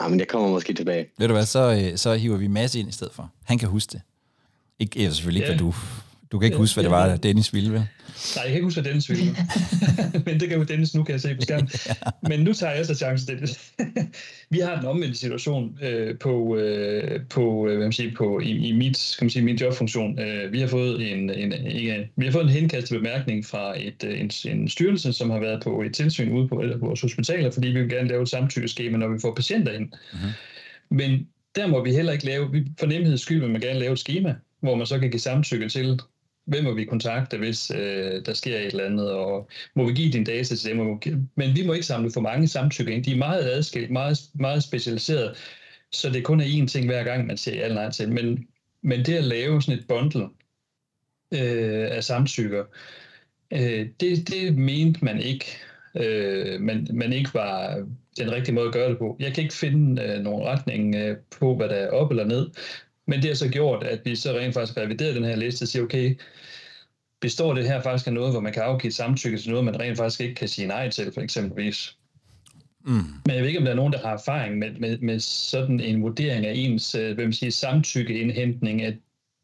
ah, 0.00 0.10
men 0.10 0.20
jeg 0.20 0.28
kommer 0.28 0.48
måske 0.48 0.74
tilbage. 0.74 1.06
Ved 1.18 1.28
du 1.28 1.34
hvad, 1.34 1.46
så, 1.46 1.90
øh, 1.92 1.98
så 1.98 2.14
hiver 2.14 2.36
vi 2.36 2.46
masse 2.46 2.80
ind 2.80 2.88
i 2.88 2.92
stedet 2.92 3.14
for. 3.14 3.30
Han 3.44 3.58
kan 3.58 3.68
huske 3.68 3.92
det. 3.92 4.00
Ikke, 4.78 5.10
selvfølgelig 5.14 5.40
ikke, 5.40 5.50
yeah. 5.50 5.60
hvad 5.60 5.72
du 5.72 5.74
du 6.32 6.38
kan 6.38 6.46
ikke 6.46 6.56
huske, 6.56 6.76
hvad 6.76 6.84
det 6.84 6.90
var, 6.90 7.16
Dennis 7.16 7.54
ville, 7.54 7.72
vel? 7.72 7.80
Nej, 8.36 8.42
jeg 8.42 8.44
kan 8.44 8.54
ikke 8.54 8.64
huske, 8.64 8.80
hvad 8.80 8.90
Dennis 8.90 9.08
ville. 9.08 9.24
Men 10.26 10.40
det 10.40 10.48
kan 10.48 10.58
jo 10.58 10.64
Dennis 10.64 10.94
nu, 10.94 11.04
kan 11.04 11.12
jeg 11.12 11.20
se 11.20 11.34
på 11.34 11.40
skærmen. 11.40 11.70
Men 12.28 12.40
nu 12.40 12.52
tager 12.52 12.74
jeg 12.74 12.86
så 12.86 12.94
chancen, 12.94 13.28
Dennis. 13.28 13.72
vi 14.50 14.58
har 14.58 14.80
en 14.80 14.86
omvendt 14.86 15.16
situation 15.16 15.78
øh, 15.82 16.18
på, 16.18 16.56
øh, 16.56 17.20
på, 17.30 17.68
øh, 17.68 17.76
hvad 17.76 17.86
man 17.86 17.92
siger, 17.92 18.10
på 18.16 18.40
i, 18.40 18.50
i 18.50 18.72
mit, 18.72 18.96
skal 18.96 19.24
man 19.24 19.30
sige, 19.30 19.44
min 19.44 19.56
jobfunktion. 19.56 20.18
Øh, 20.18 20.52
vi 20.52 20.60
har 20.60 20.66
fået 20.66 21.12
en, 21.12 21.30
en, 21.30 21.52
ikke, 21.52 22.10
vi 22.16 22.24
har 22.24 22.32
fået 22.32 22.44
en 22.44 22.50
henkastet 22.50 22.98
bemærkning 22.98 23.46
fra 23.46 23.80
et, 23.80 24.04
en, 24.04 24.30
en 24.52 24.68
styrelse, 24.68 25.12
som 25.12 25.30
har 25.30 25.40
været 25.40 25.62
på 25.62 25.82
et 25.82 25.94
tilsyn 25.94 26.32
ude 26.32 26.48
på 26.48 26.62
vores 26.80 27.00
hospitaler, 27.00 27.50
fordi 27.50 27.68
vi 27.68 27.80
vil 27.80 27.90
gerne 27.90 28.08
lave 28.08 28.22
et 28.22 28.28
samtykkeskema, 28.28 28.98
når 28.98 29.08
vi 29.08 29.18
får 29.20 29.34
patienter 29.34 29.72
ind. 29.72 29.92
Mm-hmm. 30.12 30.30
Men 30.90 31.26
der 31.56 31.66
må 31.66 31.84
vi 31.84 31.92
heller 31.92 32.12
ikke 32.12 32.26
lave, 32.26 32.66
for 32.78 32.86
nemheds 32.86 33.20
skyld 33.20 33.40
vil 33.40 33.50
man 33.50 33.60
gerne 33.60 33.78
lave 33.78 33.92
et 33.92 33.98
schema, 33.98 34.34
hvor 34.60 34.74
man 34.74 34.86
så 34.86 34.98
kan 34.98 35.10
give 35.10 35.20
samtykke 35.20 35.68
til, 35.68 36.00
hvem 36.48 36.64
må 36.64 36.74
vi 36.74 36.84
kontakte, 36.84 37.38
hvis 37.38 37.70
øh, 37.70 38.26
der 38.26 38.32
sker 38.34 38.58
et 38.58 38.66
eller 38.66 38.84
andet, 38.84 39.10
og 39.10 39.48
må 39.74 39.86
vi 39.86 39.92
give 39.92 40.12
din 40.12 40.24
data 40.24 40.56
til 40.56 40.70
dem? 40.70 41.28
Men 41.36 41.56
vi 41.56 41.66
må 41.66 41.72
ikke 41.72 41.86
samle 41.86 42.10
for 42.10 42.20
mange 42.20 42.48
samtykker 42.48 42.92
ind. 42.92 43.04
De 43.04 43.12
er 43.12 43.16
meget 43.16 43.44
adskilt, 43.44 43.90
meget, 43.90 44.18
meget 44.34 44.62
specialiseret, 44.62 45.36
så 45.92 46.10
det 46.10 46.24
kun 46.24 46.40
er 46.40 46.44
én 46.44 46.66
ting 46.66 46.86
hver 46.86 47.04
gang, 47.04 47.26
man 47.26 47.36
siger 47.36 47.56
ja 47.56 47.64
eller 47.64 47.74
nej 47.74 47.90
til. 47.90 48.12
Men, 48.12 48.48
men 48.82 49.04
det 49.04 49.14
at 49.14 49.24
lave 49.24 49.62
sådan 49.62 49.78
et 49.78 49.88
bundle 49.88 50.28
øh, 51.34 51.96
af 51.96 52.04
samtykker, 52.04 52.64
øh, 53.52 53.86
det, 54.00 54.28
det 54.28 54.58
mente 54.58 55.04
man 55.04 55.20
ikke, 55.20 55.46
øh, 55.94 56.60
man, 56.60 56.86
man 56.92 57.12
ikke 57.12 57.34
var 57.34 57.84
den 58.18 58.32
rigtige 58.32 58.54
måde 58.54 58.66
at 58.66 58.72
gøre 58.72 58.90
det 58.90 58.98
på. 58.98 59.16
Jeg 59.20 59.34
kan 59.34 59.42
ikke 59.42 59.54
finde 59.54 60.02
øh, 60.02 60.20
nogen 60.20 60.46
retning 60.46 60.94
øh, 60.94 61.16
på, 61.38 61.56
hvad 61.56 61.68
der 61.68 61.74
er 61.74 61.90
op 61.90 62.10
eller 62.10 62.24
ned, 62.24 62.50
men 63.08 63.22
det 63.22 63.28
har 63.28 63.34
så 63.34 63.48
gjort, 63.48 63.82
at 63.82 64.00
vi 64.04 64.16
så 64.16 64.32
rent 64.32 64.54
faktisk 64.54 64.78
reviderer 64.78 65.14
den 65.14 65.24
her 65.24 65.36
liste 65.36 65.62
og 65.62 65.68
siger, 65.68 65.82
okay, 65.82 66.18
består 67.20 67.54
det 67.54 67.64
her 67.64 67.82
faktisk 67.82 68.06
af 68.06 68.12
noget, 68.12 68.32
hvor 68.32 68.40
man 68.40 68.52
kan 68.52 68.62
afgive 68.62 68.92
samtykke 68.92 69.38
til 69.38 69.50
noget, 69.50 69.64
man 69.64 69.80
rent 69.80 69.96
faktisk 69.96 70.20
ikke 70.20 70.34
kan 70.34 70.48
sige 70.48 70.66
nej 70.66 70.90
til, 70.90 71.12
for 71.12 71.20
eksempelvis. 71.20 71.96
Mm. 72.84 72.92
Men 73.26 73.34
jeg 73.34 73.40
ved 73.40 73.48
ikke, 73.48 73.58
om 73.58 73.64
der 73.64 73.72
er 73.72 73.76
nogen, 73.76 73.92
der 73.92 73.98
har 73.98 74.12
erfaring 74.12 74.58
med, 74.58 74.70
med, 74.72 74.98
med 74.98 75.20
sådan 75.20 75.80
en 75.80 76.02
vurdering 76.02 76.46
af 76.46 76.52
ens 76.56 76.94
øh, 76.94 77.14
hvad 77.14 77.24
man 77.24 77.32
siger, 77.32 77.50
samtykkeindhentning, 77.50 78.82
at 78.82 78.94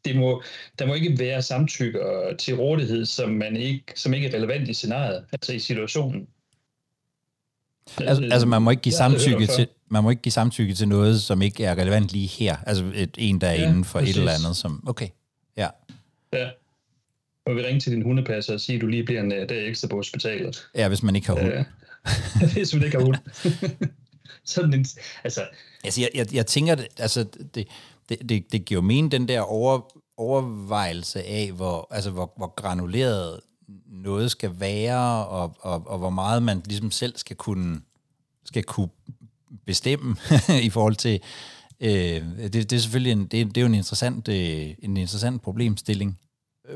det 0.05 0.15
må, 0.15 0.43
der 0.79 0.85
må 0.85 0.93
ikke 0.93 1.19
være 1.19 1.41
samtykke 1.41 1.99
til 2.39 2.55
rådighed, 2.55 3.05
som, 3.05 3.29
man 3.29 3.57
ikke, 3.57 3.83
som 3.95 4.13
ikke 4.13 4.27
er 4.27 4.33
relevant 4.33 4.69
i 4.69 4.73
scenariet, 4.73 5.25
altså 5.31 5.53
i 5.53 5.59
situationen. 5.59 6.27
Altså, 7.97 8.23
altså 8.31 8.47
man 8.47 8.61
må 8.61 8.69
ikke 8.71 8.81
give 8.81 8.95
samtykke 8.95 9.47
til 9.47 9.67
man 9.89 10.03
må 10.03 10.09
ikke 10.09 10.21
give 10.21 10.31
samtykke 10.31 10.73
til 10.73 10.87
noget, 10.87 11.21
som 11.21 11.41
ikke 11.41 11.65
er 11.65 11.75
relevant 11.77 12.11
lige 12.11 12.27
her. 12.27 12.57
Altså 12.65 12.91
et, 12.95 13.15
en, 13.17 13.41
der 13.41 13.47
er 13.47 13.53
ja, 13.53 13.67
inden 13.67 13.85
for 13.85 13.99
præcis. 13.99 14.15
et 14.15 14.19
eller 14.19 14.31
andet. 14.31 14.57
Som, 14.57 14.83
okay, 14.87 15.07
ja. 15.57 15.67
Ja. 16.33 16.49
Og 17.45 17.55
vi 17.55 17.61
ringe 17.61 17.79
til 17.79 17.91
din 17.91 18.01
hundepasser 18.01 18.53
og 18.53 18.59
sige, 18.59 18.75
at 18.75 18.81
du 18.81 18.87
lige 18.87 19.03
bliver 19.03 19.21
en 19.21 19.31
uh, 19.31 19.49
dag 19.49 19.67
ekstra 19.67 19.87
på 19.87 19.95
hospitalet. 19.95 20.67
Ja, 20.75 20.87
hvis 20.87 21.03
man 21.03 21.15
ikke 21.15 21.27
har 21.27 21.33
hund. 21.35 21.53
Ja. 21.53 21.63
hvis 22.53 22.73
man 22.73 22.83
ikke 22.83 22.97
har 22.97 23.05
hund. 23.05 23.17
Sådan 24.45 24.73
en, 24.73 24.85
altså... 25.23 25.41
Altså, 25.83 26.01
jeg, 26.01 26.09
jeg, 26.15 26.33
jeg 26.33 26.45
tænker, 26.45 26.75
altså, 26.97 27.25
det, 27.55 27.67
det, 28.09 28.29
det, 28.29 28.51
det 28.51 28.65
giver 28.65 28.77
jo 28.77 28.85
mening, 28.85 29.11
den 29.11 29.27
der 29.27 29.41
over, 29.41 29.81
overvejelse 30.17 31.23
af, 31.23 31.51
hvor, 31.51 31.87
altså, 31.91 32.11
hvor, 32.11 32.33
hvor 32.37 32.55
granuleret 32.55 33.39
noget 33.87 34.31
skal 34.31 34.59
være, 34.59 35.25
og, 35.25 35.55
og, 35.59 35.87
og 35.87 35.97
hvor 35.97 36.09
meget 36.09 36.43
man 36.43 36.61
ligesom 36.65 36.91
selv 36.91 37.17
skal 37.17 37.35
kunne, 37.35 37.81
skal 38.45 38.63
kunne 38.63 38.89
bestemme 39.65 40.15
i 40.67 40.69
forhold 40.69 40.95
til, 40.95 41.19
øh, 41.79 41.89
det, 42.37 42.53
det 42.53 42.73
er 42.73 42.79
selvfølgelig 42.79 43.11
en, 43.11 43.21
det, 43.21 43.31
det 43.31 43.57
er 43.57 43.61
jo 43.61 43.67
en 43.67 43.73
interessant, 43.73 44.27
øh, 44.27 44.73
en 44.79 44.97
interessant 44.97 45.41
problemstilling, 45.41 46.19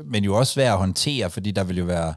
men 0.04 0.24
jo 0.24 0.38
også 0.38 0.52
svær 0.52 0.72
at 0.72 0.78
håndtere, 0.78 1.30
fordi 1.30 1.50
der 1.50 1.64
vil 1.64 1.78
jo 1.78 1.84
være, 1.84 2.14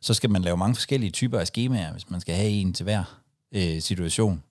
så 0.00 0.14
skal 0.14 0.30
man 0.30 0.42
lave 0.42 0.56
mange 0.56 0.74
forskellige 0.74 1.10
typer 1.10 1.38
af 1.38 1.46
skemaer, 1.46 1.92
hvis 1.92 2.10
man 2.10 2.20
skal 2.20 2.34
have 2.34 2.50
en 2.50 2.72
til 2.72 2.84
hver 2.84 3.20
øh, 3.52 3.80
situation. 3.80 4.42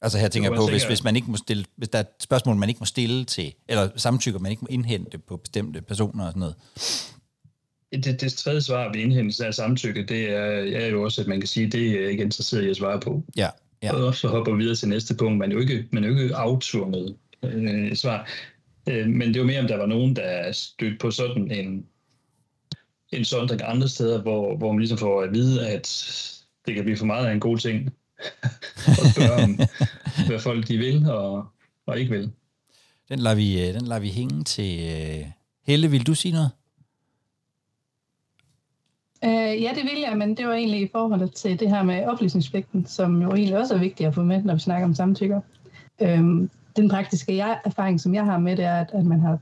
Altså 0.00 0.18
her 0.18 0.28
tænker 0.28 0.50
jeg 0.50 0.56
på, 0.56 0.68
hvis, 0.68 0.84
hvis, 0.84 1.04
man 1.04 1.16
ikke 1.16 1.30
må 1.30 1.36
stille, 1.36 1.64
hvis 1.76 1.88
der 1.88 1.98
er 1.98 2.02
et 2.02 2.08
spørgsmål, 2.20 2.56
man 2.56 2.68
ikke 2.68 2.78
må 2.78 2.84
stille 2.86 3.24
til, 3.24 3.54
eller 3.68 3.90
samtykker, 3.96 4.40
man 4.40 4.50
ikke 4.50 4.60
må 4.60 4.66
indhente 4.70 5.18
på 5.18 5.36
bestemte 5.36 5.82
personer 5.82 6.24
og 6.24 6.30
sådan 6.30 6.40
noget, 6.40 6.56
det, 7.92 8.20
det 8.20 8.32
tredje 8.32 8.60
svar 8.60 8.92
ved 8.92 9.00
indhentelse 9.00 9.46
af 9.46 9.54
samtykke, 9.54 10.06
det 10.06 10.30
er, 10.30 10.78
er 10.80 10.86
jo 10.86 11.02
også, 11.02 11.20
at 11.20 11.26
man 11.26 11.40
kan 11.40 11.48
sige, 11.48 11.66
det 11.66 11.90
er 11.90 12.00
jeg 12.00 12.10
ikke 12.10 12.24
interesseret 12.24 12.64
i 12.64 12.70
at 12.70 12.76
svare 12.76 13.00
på. 13.00 13.22
Ja, 13.36 13.48
Ja. 13.82 13.94
Og 13.94 14.14
så 14.14 14.28
hopper 14.28 14.52
vi 14.52 14.58
videre 14.58 14.76
til 14.76 14.88
næste 14.88 15.14
punkt. 15.14 15.38
Man 15.38 15.50
er 15.50 15.54
jo 15.54 15.60
ikke, 15.60 15.88
man 15.92 16.04
er 16.04 16.08
jo 16.08 16.18
ikke 16.18 16.36
afturnet 16.36 17.16
øh, 17.42 17.96
svar. 17.96 18.28
Øh, 18.88 19.08
men 19.08 19.34
det 19.34 19.40
var 19.40 19.46
mere, 19.46 19.60
om 19.60 19.66
der 19.66 19.76
var 19.76 19.86
nogen, 19.86 20.16
der 20.16 20.52
stødt 20.52 21.00
på 21.00 21.10
sådan 21.10 21.50
en, 21.50 21.86
en 23.12 23.24
sondring 23.24 23.60
andre 23.64 23.88
steder, 23.88 24.22
hvor, 24.22 24.56
hvor 24.56 24.72
man 24.72 24.78
ligesom 24.78 24.98
får 24.98 25.22
at 25.22 25.32
vide, 25.32 25.68
at 25.68 25.82
det 26.66 26.74
kan 26.74 26.84
blive 26.84 26.96
for 26.96 27.06
meget 27.06 27.26
af 27.26 27.32
en 27.32 27.40
god 27.40 27.58
ting 27.58 27.90
at 28.86 29.12
spørge 29.14 29.42
om, 29.44 29.58
hvad 30.26 30.40
folk 30.40 30.68
de 30.68 30.78
vil 30.78 31.10
og, 31.10 31.46
og 31.86 31.98
ikke 31.98 32.10
vil. 32.10 32.30
Den 33.08 33.18
lader 33.18 33.36
vi, 33.36 33.68
øh, 33.68 33.74
den 33.74 33.86
lader 33.86 34.00
vi 34.00 34.08
hænge 34.08 34.44
til. 34.44 34.80
Øh, 34.80 35.26
Helle, 35.66 35.90
vil 35.90 36.06
du 36.06 36.14
sige 36.14 36.32
noget? 36.32 36.50
Øh, 39.24 39.62
ja, 39.62 39.70
det 39.74 39.84
vil 39.84 40.00
jeg, 40.08 40.18
men 40.18 40.36
det 40.36 40.46
var 40.46 40.52
egentlig 40.52 40.80
i 40.80 40.88
forhold 40.92 41.28
til 41.28 41.60
det 41.60 41.70
her 41.70 41.82
med 41.82 42.06
oplysningspligten, 42.06 42.86
som 42.86 43.22
jo 43.22 43.28
egentlig 43.28 43.58
også 43.58 43.74
er 43.74 43.78
vigtigt 43.78 44.06
at 44.06 44.14
få 44.14 44.22
med, 44.22 44.42
når 44.42 44.54
vi 44.54 44.60
snakker 44.60 44.86
om 44.86 44.94
samtykker. 44.94 45.40
Um, 46.00 46.50
den 46.76 46.88
praktiske 46.88 47.36
jeg, 47.36 47.60
erfaring, 47.64 48.00
som 48.00 48.14
jeg 48.14 48.24
har 48.24 48.38
med 48.38 48.56
det, 48.56 48.64
er, 48.64 48.80
at, 48.80 48.90
at 48.92 49.04
man 49.04 49.20
har 49.20 49.38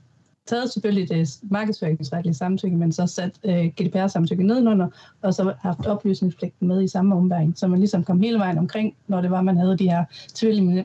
taget 0.47 0.73
selvfølgelig 0.73 1.09
det 1.09 1.39
markedsføringsretlige 1.43 2.35
samtykke, 2.35 2.77
men 2.77 2.93
så 2.93 3.07
sat 3.07 3.31
øh, 3.45 3.67
GDPR-samtykke 3.67 4.47
nedenunder, 4.47 4.89
og 5.23 5.35
så 5.35 5.55
haft 5.61 5.87
oplysningspligten 5.87 6.69
med 6.69 6.83
i 6.83 6.89
samme 6.89 7.15
ombæring, 7.15 7.59
så 7.59 7.67
man 7.67 7.79
ligesom 7.79 8.05
kom 8.05 8.21
hele 8.21 8.39
vejen 8.39 8.59
omkring, 8.59 8.97
når 9.07 9.21
det 9.21 9.31
var, 9.31 9.43
man 9.43 9.57
havde 9.57 9.79
de 9.79 9.91
her 9.91 10.05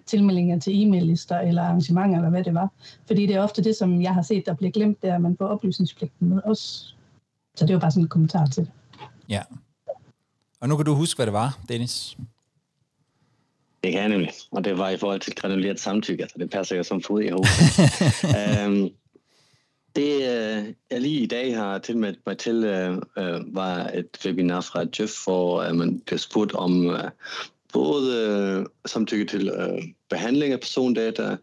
tilmeldinger 0.06 0.60
til 0.60 0.82
e-mail-lister 0.82 1.40
eller 1.40 1.62
arrangementer, 1.62 2.18
eller 2.18 2.30
hvad 2.30 2.44
det 2.44 2.54
var. 2.54 2.70
Fordi 3.08 3.26
det 3.26 3.36
er 3.36 3.42
ofte 3.42 3.64
det, 3.64 3.76
som 3.76 4.02
jeg 4.02 4.14
har 4.14 4.22
set, 4.22 4.46
der 4.46 4.54
bliver 4.54 4.72
glemt, 4.72 5.02
det 5.02 5.10
er, 5.10 5.16
at 5.16 5.22
man 5.22 5.38
får 5.38 5.46
oplysningspligten 5.46 6.30
med 6.30 6.42
også. 6.46 6.96
Så 7.56 7.66
det 7.66 7.74
var 7.74 7.80
bare 7.80 7.92
sådan 7.92 8.04
en 8.04 8.10
kommentar 8.10 8.46
til 8.46 8.64
det. 8.64 8.72
Ja. 9.32 9.42
Og 10.60 10.70
nu 10.70 10.76
kan 10.76 10.86
du 10.86 10.94
huske, 10.94 11.18
hvad 11.18 11.26
det 11.26 11.34
var, 11.34 11.60
Dennis. 11.70 12.18
Det 13.84 13.92
kan 13.92 14.02
jeg 14.02 14.10
nemlig, 14.10 14.32
og 14.52 14.66
det 14.66 14.78
var 14.78 14.90
i 14.90 14.98
forhold 14.98 15.20
til 15.20 15.36
granuleret 15.36 15.80
samtykke, 15.80 16.24
altså 16.24 16.38
det 16.40 16.50
passer 16.50 16.76
jo 16.76 16.84
som 16.84 17.02
fod 17.02 17.22
i 17.22 17.30
hovedet. 17.30 18.68
um, 18.68 18.90
det, 19.96 20.16
uh, 20.16 20.74
jeg 20.92 21.02
lige 21.02 21.22
i 21.22 21.26
dag 21.26 21.56
har 21.56 21.78
tilmeldt 21.78 22.20
mig 22.26 22.38
til, 22.38 22.56
uh, 22.56 23.24
uh, 23.24 23.56
var 23.56 23.90
et 23.94 24.18
webinar 24.26 24.62
fra 24.62 24.86
Jeff, 25.00 25.14
hvor 25.24 25.70
uh, 25.70 25.76
man 25.76 26.00
blev 26.00 26.20
spurgt 26.20 26.54
om 26.54 26.86
uh, 26.86 27.00
både 27.74 28.60
uh, 28.60 28.66
samtykke 28.86 29.26
til 29.26 29.52
uh, 29.52 29.84
behandling 30.10 30.54
af 30.54 30.60
persondata, 30.60 31.36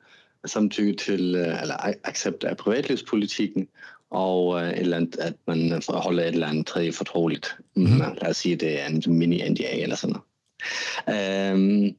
samtykke 0.46 0.92
til, 0.92 1.34
uh, 1.34 1.62
eller 1.62 1.76
accept 2.04 2.44
af 2.44 2.56
privatlivspolitikken, 2.56 3.68
og 4.10 4.60
øh, 4.60 4.70
et 4.70 4.78
eller 4.78 4.96
andet, 4.96 5.16
at 5.18 5.34
man 5.46 5.82
holder 5.88 6.22
et 6.22 6.28
eller 6.28 6.46
andet 6.46 6.66
tredje 6.66 6.92
fortroligt. 6.92 7.56
Mm-hmm. 7.74 7.98
Lad 7.98 8.30
os 8.30 8.36
sige, 8.36 8.56
det 8.56 8.80
er 8.80 8.86
en 8.86 9.02
mini-NDA 9.06 9.82
eller 9.82 9.96
sådan 9.96 10.16
noget. 10.16 11.52
Øhm, 11.52 11.96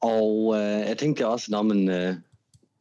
og 0.00 0.54
øh, 0.56 0.88
jeg 0.88 0.98
tænkte 0.98 1.26
også, 1.26 1.46
når 1.50 1.62
man, 1.62 1.88
øh, 1.88 2.14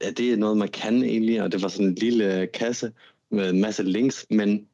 at 0.02 0.18
det 0.18 0.34
er 0.34 0.38
noget, 0.38 0.58
man 0.58 0.68
kan 0.68 1.04
egentlig, 1.04 1.42
og 1.42 1.52
det 1.52 1.62
var 1.62 1.68
sådan 1.68 1.88
en 1.88 1.96
lille 1.96 2.48
kasse 2.54 2.92
med 3.30 3.50
en 3.50 3.62
masse 3.62 3.84
links, 3.84 4.26
men 4.30 4.68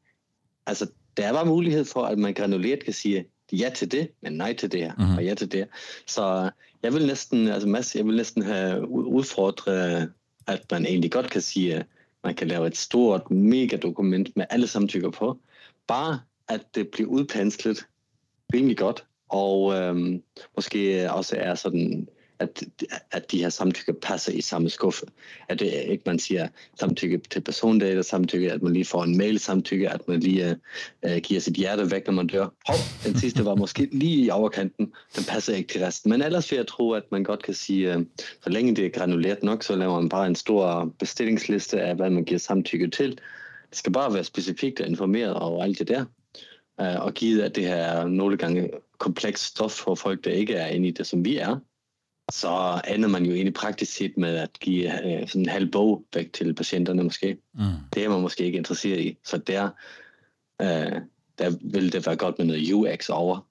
altså, 0.66 0.86
der 1.16 1.26
er 1.26 1.32
bare 1.32 1.46
mulighed 1.46 1.84
for, 1.84 2.02
at 2.02 2.18
man 2.18 2.34
granuleret 2.34 2.84
kan 2.84 2.92
sige 2.92 3.24
ja 3.52 3.70
til 3.74 3.92
det, 3.92 4.08
men 4.20 4.32
nej 4.32 4.52
til 4.52 4.72
det 4.72 4.80
her, 4.80 4.92
mm-hmm. 4.98 5.16
og 5.16 5.24
ja 5.24 5.34
til 5.34 5.52
det 5.52 5.68
Så 6.06 6.50
jeg 6.82 6.94
vil 6.94 7.06
næsten, 7.06 7.48
altså 7.48 7.68
Mads, 7.68 7.96
jeg 7.96 8.06
vil 8.06 8.16
næsten 8.16 8.42
have 8.42 8.88
udfordret, 8.88 10.10
at 10.46 10.64
man 10.70 10.86
egentlig 10.86 11.12
godt 11.12 11.30
kan 11.30 11.40
sige, 11.40 11.84
man 12.24 12.34
kan 12.34 12.48
lave 12.48 12.66
et 12.66 12.76
stort 12.76 13.30
megadokument 13.30 14.36
med 14.36 14.46
alle 14.50 14.66
samtykker 14.66 15.10
på. 15.10 15.38
Bare 15.86 16.20
at 16.48 16.74
det 16.74 16.88
bliver 16.88 17.08
udpenslet 17.08 17.86
rimelig 18.54 18.76
godt, 18.76 19.06
og 19.28 19.74
øhm, 19.74 20.22
måske 20.56 21.12
også 21.12 21.36
er 21.38 21.54
sådan 21.54 22.08
at, 22.40 22.62
at 23.10 23.30
de 23.30 23.38
her 23.38 23.48
samtykker 23.48 23.92
passer 23.92 24.32
i 24.32 24.40
samme 24.40 24.70
skuffe. 24.70 25.06
At 25.48 25.60
det 25.60 25.72
ikke 25.88 26.02
man 26.06 26.18
siger 26.18 26.48
samtykke 26.80 27.20
til 27.30 27.40
persondata, 27.40 28.02
samtykke, 28.02 28.52
at 28.52 28.62
man 28.62 28.72
lige 28.72 28.84
får 28.84 29.04
en 29.04 29.18
mail 29.18 29.38
samtykke, 29.38 29.90
at 29.90 30.08
man 30.08 30.20
lige 30.20 30.56
uh, 31.06 31.16
giver 31.16 31.40
sit 31.40 31.54
hjerte 31.54 31.90
væk, 31.90 32.06
når 32.06 32.12
man 32.12 32.26
dør. 32.26 32.48
Hov, 32.66 32.76
den 33.04 33.18
sidste 33.18 33.44
var 33.44 33.54
måske 33.54 33.88
lige 33.92 34.24
i 34.24 34.30
overkanten. 34.30 34.92
Den 35.16 35.24
passer 35.24 35.54
ikke 35.54 35.68
til 35.68 35.84
resten. 35.84 36.10
Men 36.10 36.22
ellers 36.22 36.50
vil 36.50 36.56
jeg 36.56 36.66
tro, 36.66 36.92
at 36.92 37.12
man 37.12 37.24
godt 37.24 37.42
kan 37.42 37.54
sige, 37.54 37.96
uh, 37.96 38.02
så 38.44 38.50
længe 38.50 38.76
det 38.76 38.86
er 38.86 38.90
granuleret 38.90 39.42
nok, 39.42 39.62
så 39.62 39.76
laver 39.76 40.00
man 40.00 40.08
bare 40.08 40.26
en 40.26 40.34
stor 40.34 40.92
bestillingsliste 40.98 41.80
af, 41.80 41.96
hvad 41.96 42.10
man 42.10 42.24
giver 42.24 42.38
samtykke 42.38 42.88
til. 42.88 43.10
Det 43.70 43.78
skal 43.78 43.92
bare 43.92 44.14
være 44.14 44.24
specifikt 44.24 44.80
og 44.80 44.86
informeret 44.86 45.34
over 45.34 45.64
alt 45.64 45.78
det 45.78 45.88
der. 45.88 46.04
Uh, 46.82 47.04
og 47.04 47.14
givet, 47.14 47.42
at 47.42 47.56
det 47.56 47.64
her 47.64 47.74
er 47.74 48.06
nogle 48.06 48.36
gange 48.36 48.70
komplekst 48.98 49.44
stof 49.44 49.72
for 49.72 49.94
folk, 49.94 50.24
der 50.24 50.30
ikke 50.30 50.54
er 50.54 50.66
inde 50.66 50.88
i 50.88 50.90
det, 50.90 51.06
som 51.06 51.24
vi 51.24 51.36
er, 51.36 51.56
så 52.30 52.80
ender 52.88 53.08
man 53.08 53.24
jo 53.24 53.32
egentlig 53.32 53.54
praktisk 53.54 53.92
set 53.92 54.16
med 54.16 54.36
at 54.36 54.50
give 54.60 55.06
øh, 55.06 55.28
sådan 55.28 55.42
en 55.42 55.48
halv 55.48 55.70
bog 55.70 56.04
væk 56.14 56.32
til 56.32 56.54
patienterne 56.54 57.02
måske. 57.02 57.36
Mm. 57.54 57.62
Det 57.94 58.04
er 58.04 58.08
man 58.08 58.20
måske 58.20 58.44
ikke 58.44 58.58
interesseret 58.58 59.00
i. 59.00 59.18
Så 59.24 59.38
der, 59.38 59.70
øh, 60.62 61.00
der 61.38 61.56
vil 61.72 61.92
det 61.92 62.06
være 62.06 62.16
godt 62.16 62.38
med 62.38 62.46
noget 62.46 62.72
UX 62.72 63.08
over. 63.08 63.46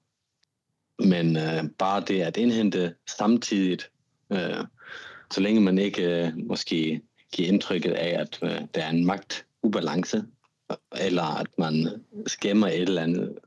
Men 0.98 1.36
øh, 1.36 1.64
bare 1.78 2.04
det 2.08 2.22
at 2.22 2.36
indhente 2.36 2.94
samtidigt, 3.18 3.90
øh, 4.32 4.64
så 5.32 5.40
længe 5.40 5.60
man 5.60 5.78
ikke 5.78 6.26
øh, 6.26 6.32
måske 6.36 7.00
giver 7.32 7.48
indtrykket 7.48 7.92
af, 7.92 8.20
at 8.20 8.38
øh, 8.42 8.60
der 8.74 8.82
er 8.82 8.90
en 8.90 9.04
magtubalance, 9.04 10.24
eller 11.00 11.38
at 11.38 11.46
man 11.58 12.04
skæmmer 12.26 12.66
et 12.66 12.82
eller 12.82 13.02
andet 13.02 13.38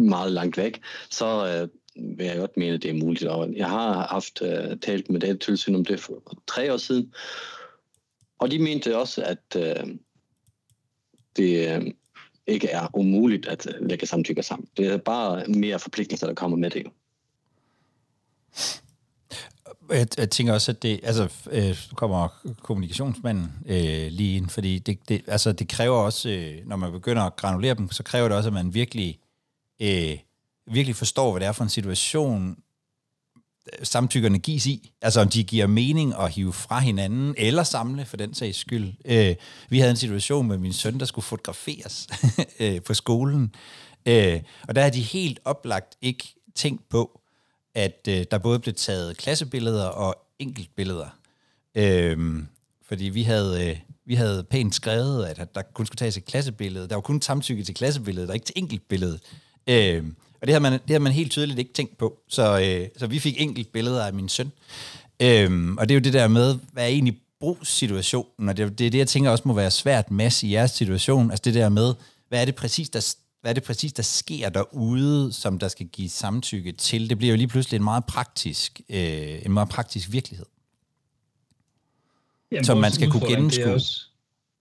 meget 0.00 0.32
langt 0.32 0.56
væk, 0.56 0.80
så 1.10 1.26
øh, 1.46 1.68
vil 1.98 2.26
jeg 2.26 2.38
godt 2.38 2.56
mene, 2.56 2.76
det 2.76 2.90
er 2.90 3.04
muligt. 3.04 3.24
Og 3.24 3.54
jeg 3.56 3.68
har 3.68 4.06
haft 4.06 4.40
uh, 4.40 4.78
talt 4.82 5.10
med 5.10 5.20
datatilsyn 5.20 5.74
om 5.74 5.84
det 5.84 6.00
for 6.00 6.22
tre 6.46 6.72
år 6.72 6.76
siden, 6.76 7.14
og 8.38 8.50
de 8.50 8.58
mente 8.58 8.98
også, 8.98 9.22
at 9.22 9.56
uh, 9.56 9.90
det 11.36 11.76
uh, 11.76 11.86
ikke 12.46 12.68
er 12.68 12.88
umuligt 12.94 13.46
at 13.46 13.68
lægge 13.80 14.06
samtykker 14.06 14.42
sammen. 14.42 14.68
Det 14.76 14.86
er 14.86 14.96
bare 14.96 15.46
mere 15.46 15.78
forpligtelser, 15.78 16.26
der 16.26 16.34
kommer 16.34 16.56
med 16.56 16.70
det 16.70 16.84
jo. 16.84 16.90
Jeg, 19.90 20.06
jeg 20.18 20.30
tænker 20.30 20.52
også, 20.52 20.72
at 20.72 20.82
det, 20.82 21.00
altså, 21.02 21.32
øh, 21.50 21.76
kommer 21.94 22.28
kommunikationsmanden 22.62 23.52
øh, 23.66 24.06
lige 24.10 24.36
ind, 24.36 24.48
fordi 24.48 24.78
det, 24.78 24.98
det, 25.08 25.22
altså, 25.26 25.52
det 25.52 25.68
kræver 25.68 25.96
også, 25.96 26.28
øh, 26.28 26.68
når 26.68 26.76
man 26.76 26.92
begynder 26.92 27.22
at 27.22 27.36
granulere 27.36 27.74
dem, 27.74 27.90
så 27.90 28.02
kræver 28.02 28.28
det 28.28 28.36
også, 28.36 28.48
at 28.48 28.52
man 28.52 28.74
virkelig 28.74 29.18
øh, 29.82 30.18
virkelig 30.66 30.96
forstår, 30.96 31.30
hvad 31.30 31.40
det 31.40 31.46
er 31.46 31.52
for 31.52 31.64
en 31.64 31.70
situation, 31.70 32.56
øh, 33.72 33.86
samtykkerne 33.86 34.38
gives 34.38 34.66
i. 34.66 34.92
Altså 35.02 35.20
om 35.20 35.28
de 35.28 35.44
giver 35.44 35.66
mening 35.66 36.14
at 36.18 36.32
hive 36.32 36.52
fra 36.52 36.80
hinanden, 36.80 37.34
eller 37.38 37.62
samle 37.62 38.04
for 38.04 38.16
den 38.16 38.34
sags 38.34 38.58
skyld. 38.58 38.92
Øh, 39.04 39.34
vi 39.68 39.78
havde 39.78 39.90
en 39.90 39.96
situation 39.96 40.48
med 40.48 40.58
min 40.58 40.72
søn, 40.72 41.00
der 41.00 41.06
skulle 41.06 41.24
fotograferes 41.24 42.08
øh, 42.60 42.82
på 42.82 42.94
skolen. 42.94 43.54
Øh, 44.06 44.40
og 44.68 44.74
der 44.74 44.82
har 44.82 44.90
de 44.90 45.00
helt 45.00 45.40
oplagt 45.44 45.96
ikke 46.02 46.34
tænkt 46.54 46.88
på, 46.88 47.20
at 47.74 48.08
øh, 48.08 48.24
der 48.30 48.38
både 48.38 48.58
blev 48.58 48.74
taget 48.74 49.16
klassebilleder 49.16 49.84
og 49.84 50.14
enkeltbilleder. 50.38 51.08
Øh, 51.74 52.42
fordi 52.82 53.04
vi 53.04 53.22
havde, 53.22 53.70
øh, 53.70 53.78
vi 54.06 54.14
havde 54.14 54.44
pænt 54.44 54.74
skrevet, 54.74 55.24
at 55.24 55.54
der 55.54 55.62
kun 55.62 55.86
skulle 55.86 55.98
tages 55.98 56.16
et 56.16 56.24
klassebillede. 56.24 56.88
Der 56.88 56.94
var 56.94 57.02
kun 57.02 57.22
samtykke 57.22 57.64
til 57.64 57.74
klassebilledet, 57.74 58.28
der 58.28 58.34
ikke 58.34 58.46
til 58.46 58.54
enkeltbilledet. 58.56 59.20
Øh, 59.66 60.04
og 60.40 60.46
det 60.46 60.52
har 60.52 60.60
man, 60.60 60.72
det 60.72 60.90
har 60.90 60.98
man 60.98 61.12
helt 61.12 61.30
tydeligt 61.30 61.58
ikke 61.58 61.72
tænkt 61.72 61.98
på. 61.98 62.18
Så, 62.28 62.60
øh, 62.60 62.88
så 62.96 63.06
vi 63.06 63.18
fik 63.18 63.40
enkelt 63.40 63.72
billeder 63.72 64.06
af 64.06 64.14
min 64.14 64.28
søn. 64.28 64.52
Øhm, 65.22 65.78
og 65.78 65.88
det 65.88 65.94
er 65.94 65.98
jo 65.98 66.04
det 66.04 66.12
der 66.12 66.28
med, 66.28 66.58
hvad 66.72 66.84
er 66.84 66.88
egentlig 66.88 67.18
brugssituationen? 67.40 68.48
Og 68.48 68.56
det, 68.56 68.78
det 68.78 68.86
er 68.86 68.90
det, 68.90 68.98
jeg 68.98 69.08
tænker 69.08 69.30
også 69.30 69.42
må 69.46 69.54
være 69.54 69.70
svært 69.70 70.10
mass 70.10 70.42
i 70.42 70.52
jeres 70.52 70.70
situation. 70.70 71.30
Altså 71.30 71.42
det 71.44 71.54
der 71.54 71.68
med, 71.68 71.94
hvad 72.28 72.40
er 72.40 72.44
det 72.44 72.54
præcis, 72.54 72.88
der, 72.90 73.14
hvad 73.40 73.50
er 73.50 73.54
det 73.54 73.62
præcis, 73.62 73.92
der 73.92 74.02
sker 74.02 74.48
derude, 74.48 75.32
som 75.32 75.58
der 75.58 75.68
skal 75.68 75.86
give 75.86 76.08
samtykke 76.08 76.72
til? 76.72 77.10
Det 77.10 77.18
bliver 77.18 77.32
jo 77.32 77.36
lige 77.36 77.48
pludselig 77.48 77.76
en 77.76 77.84
meget 77.84 78.04
praktisk, 78.04 78.80
øh, 78.88 79.38
en 79.46 79.52
meget 79.52 79.68
praktisk 79.68 80.12
virkelighed. 80.12 80.46
Jamen, 82.52 82.64
som 82.64 82.78
man 82.78 82.92
skal 82.92 83.10
kunne 83.10 83.28
gennemskue. 83.28 83.74
Også, 83.74 84.06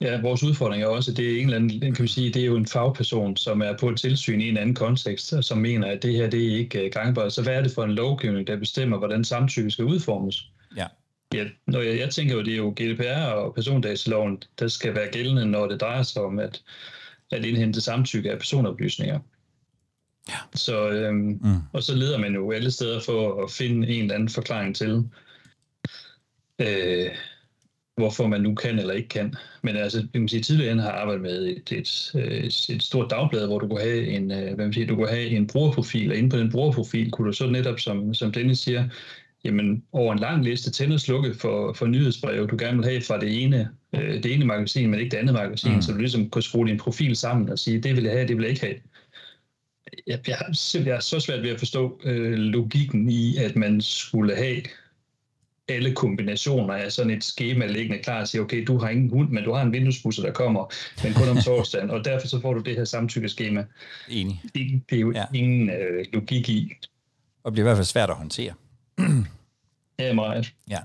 Ja, 0.02 0.22
vores 0.22 0.44
udfordring 0.44 0.84
er 0.84 0.88
også, 0.88 1.12
at 1.12 1.18
det 1.18 1.32
er 1.32 1.42
en 1.42 1.46
eller 1.46 1.56
anden, 1.56 1.94
kan 1.94 2.04
vi 2.04 2.08
sige, 2.08 2.34
det 2.34 2.42
er 2.42 2.46
jo 2.46 2.56
en 2.56 2.68
fagperson, 2.68 3.38
som 3.38 3.62
er 3.62 3.78
på 3.78 3.90
et 3.90 4.00
tilsyn 4.00 4.42
i 4.42 4.50
en 4.50 4.58
anden 4.58 4.76
kontekst, 4.76 5.34
som 5.42 5.58
mener, 5.58 5.88
at 5.88 6.04
det 6.04 6.14
her 6.14 6.30
det 6.30 6.48
er 6.48 6.58
ikke 6.58 6.86
øh, 6.86 6.92
gangbart. 6.92 7.34
Så 7.34 7.44
hvad 7.44 7.56
er 7.56 7.62
det 7.62 7.72
for 7.72 7.84
en 7.84 7.92
lovgivning, 7.92 8.48
der 8.48 8.56
bestemmer, 8.56 8.98
hvordan 8.98 9.24
samtykke 9.24 9.72
skal 9.72 9.86
udformes? 9.86 10.52
Ja. 10.78 10.86
Ja, 11.34 11.46
når 11.68 11.82
jeg, 11.82 12.00
jeg 12.00 12.10
tænker 12.10 12.36
jo, 12.36 12.42
det 12.42 12.54
er 12.54 12.58
jo 12.58 12.74
GDPR 12.80 13.32
og 13.32 13.56
persondataloven, 13.56 14.44
der 14.60 14.68
skal 14.68 14.96
være 14.96 15.08
gældende, 15.12 15.46
når 15.46 15.68
det 15.68 15.82
drejer 15.82 16.04
sig 16.04 16.22
om 16.22 16.40
at, 16.40 16.64
at 17.32 17.46
indhente 17.46 17.82
samtykke 17.82 18.32
af 18.32 18.38
personoplysninger. 18.38 19.20
Ja. 20.30 20.38
Så, 20.54 20.90
øhm, 20.90 21.40
mm. 21.42 21.58
Og 21.74 21.84
så 21.84 21.96
leder 21.96 22.18
man 22.18 22.34
jo 22.34 22.52
alle 22.52 22.72
steder 22.72 23.00
for 23.00 23.44
at 23.44 23.52
finde 23.52 23.88
en 23.88 24.02
eller 24.02 24.16
anden 24.16 24.30
forklaring 24.30 24.76
til, 24.76 25.10
øh, 26.60 27.12
hvorfor 27.98 28.28
man 28.28 28.42
nu 28.42 28.56
kan 28.56 28.80
eller 28.80 28.94
ikke 28.94 29.10
kan. 29.10 29.34
Men 29.62 29.76
altså, 29.76 30.00
jeg 30.00 30.08
kan 30.14 30.28
sige, 30.28 30.42
tidligere 30.42 30.80
har 30.80 30.90
jeg 30.90 31.00
arbejdet 31.00 31.22
med 31.22 31.48
et, 31.48 31.72
et, 31.72 32.12
et, 32.16 32.70
et 32.70 32.84
stort 32.84 33.12
dagblad, 33.12 33.48
hvor 33.48 33.60
du 33.60 33.68
kunne 33.68 33.82
have 33.82 34.08
en, 34.08 34.32
øh, 34.32 34.54
hvad 34.54 34.66
man 34.66 34.74
siger, 34.74 34.88
du 34.88 34.96
kunne 34.96 35.10
have 35.10 35.28
en 35.28 35.48
brugerprofil, 35.48 36.12
og 36.12 36.18
inde 36.18 36.30
på 36.30 36.38
den 36.38 36.52
brugerprofil 36.52 37.12
kunne 37.12 37.28
du 37.28 37.34
så 37.34 37.50
netop, 37.50 37.80
som, 37.80 38.14
som 38.14 38.32
Dennis 38.32 38.60
siger, 38.60 38.90
jamen, 39.46 39.84
over 39.92 40.14
en 40.14 40.20
lang 40.20 40.44
liste 40.44 40.72
tænde 40.72 40.94
og 40.94 41.00
slukke 41.00 41.34
for, 41.34 41.74
for 41.74 41.86
nyhedsbreve, 41.86 42.48
du 42.48 42.56
gerne 42.60 42.78
vil 42.78 42.86
have 42.86 43.02
fra 43.02 43.20
det 43.20 43.44
ene, 43.44 43.70
øh, 43.96 44.24
det 44.24 44.34
ene 44.34 44.46
magasin, 44.46 44.90
men 44.90 45.00
ikke 45.00 45.12
det 45.12 45.18
andet 45.18 45.34
magasin, 45.36 45.76
mm. 45.76 45.82
så 45.82 45.92
du 45.92 45.98
ligesom 45.98 46.30
kan 46.30 46.42
skrue 46.42 46.68
din 46.68 46.78
profil 46.78 47.16
sammen 47.16 47.50
og 47.50 47.60
sige, 47.60 47.82
det 47.82 47.96
vil 47.96 48.04
jeg 48.04 48.14
have, 48.14 48.28
det 48.28 48.38
vil 48.38 48.44
jeg 48.44 48.52
ikke 48.52 48.66
have. 48.66 48.76
Jeg, 50.08 50.20
jeg, 50.28 50.36
har 50.36 50.54
simpelthen 50.54 51.02
så 51.02 51.20
svært 51.20 51.44
ved 51.44 51.50
at 51.50 51.60
forstå 51.60 52.02
øh, 52.04 52.34
logikken 52.34 53.10
i, 53.10 53.38
at 53.38 53.56
man 53.56 53.82
skulle 53.82 54.36
have 54.36 54.62
alle 55.70 55.94
kombinationer 55.94 56.74
af 56.74 56.92
sådan 56.92 57.12
et 57.12 57.24
schema 57.24 57.66
liggende 57.66 58.04
klar 58.04 58.22
og 58.22 58.28
sige, 58.28 58.42
okay, 58.42 58.64
du 58.68 58.78
har 58.78 58.90
ingen 58.90 59.10
hund, 59.10 59.30
men 59.30 59.44
du 59.44 59.54
har 59.54 59.62
en 59.62 59.72
vinduesbusser, 59.72 60.24
der 60.24 60.32
kommer, 60.32 60.74
men 61.04 61.14
kun 61.14 61.30
om 61.30 61.38
torsdagen, 61.38 61.90
og 61.90 62.06
derfor 62.06 62.28
så 62.28 62.42
får 62.42 62.54
du 62.54 62.60
det 62.60 62.76
her 62.76 62.86
samtykkeskema. 62.86 63.66
Enig. 64.10 64.42
Det, 64.44 64.82
det 64.90 64.96
er 64.96 65.00
jo 65.00 65.12
ja. 65.12 65.26
ingen 65.34 65.70
øh, 65.70 66.06
logik 66.14 66.50
i. 66.50 66.74
Og 67.44 67.52
det 67.52 67.54
bliver 67.54 67.66
i 67.66 67.68
hvert 67.68 67.78
fald 67.78 67.86
svært 67.86 68.10
at 68.10 68.16
håndtere. 68.16 68.54
ja, 70.00 70.14
meget. 70.14 70.54
Ja. 70.70 70.80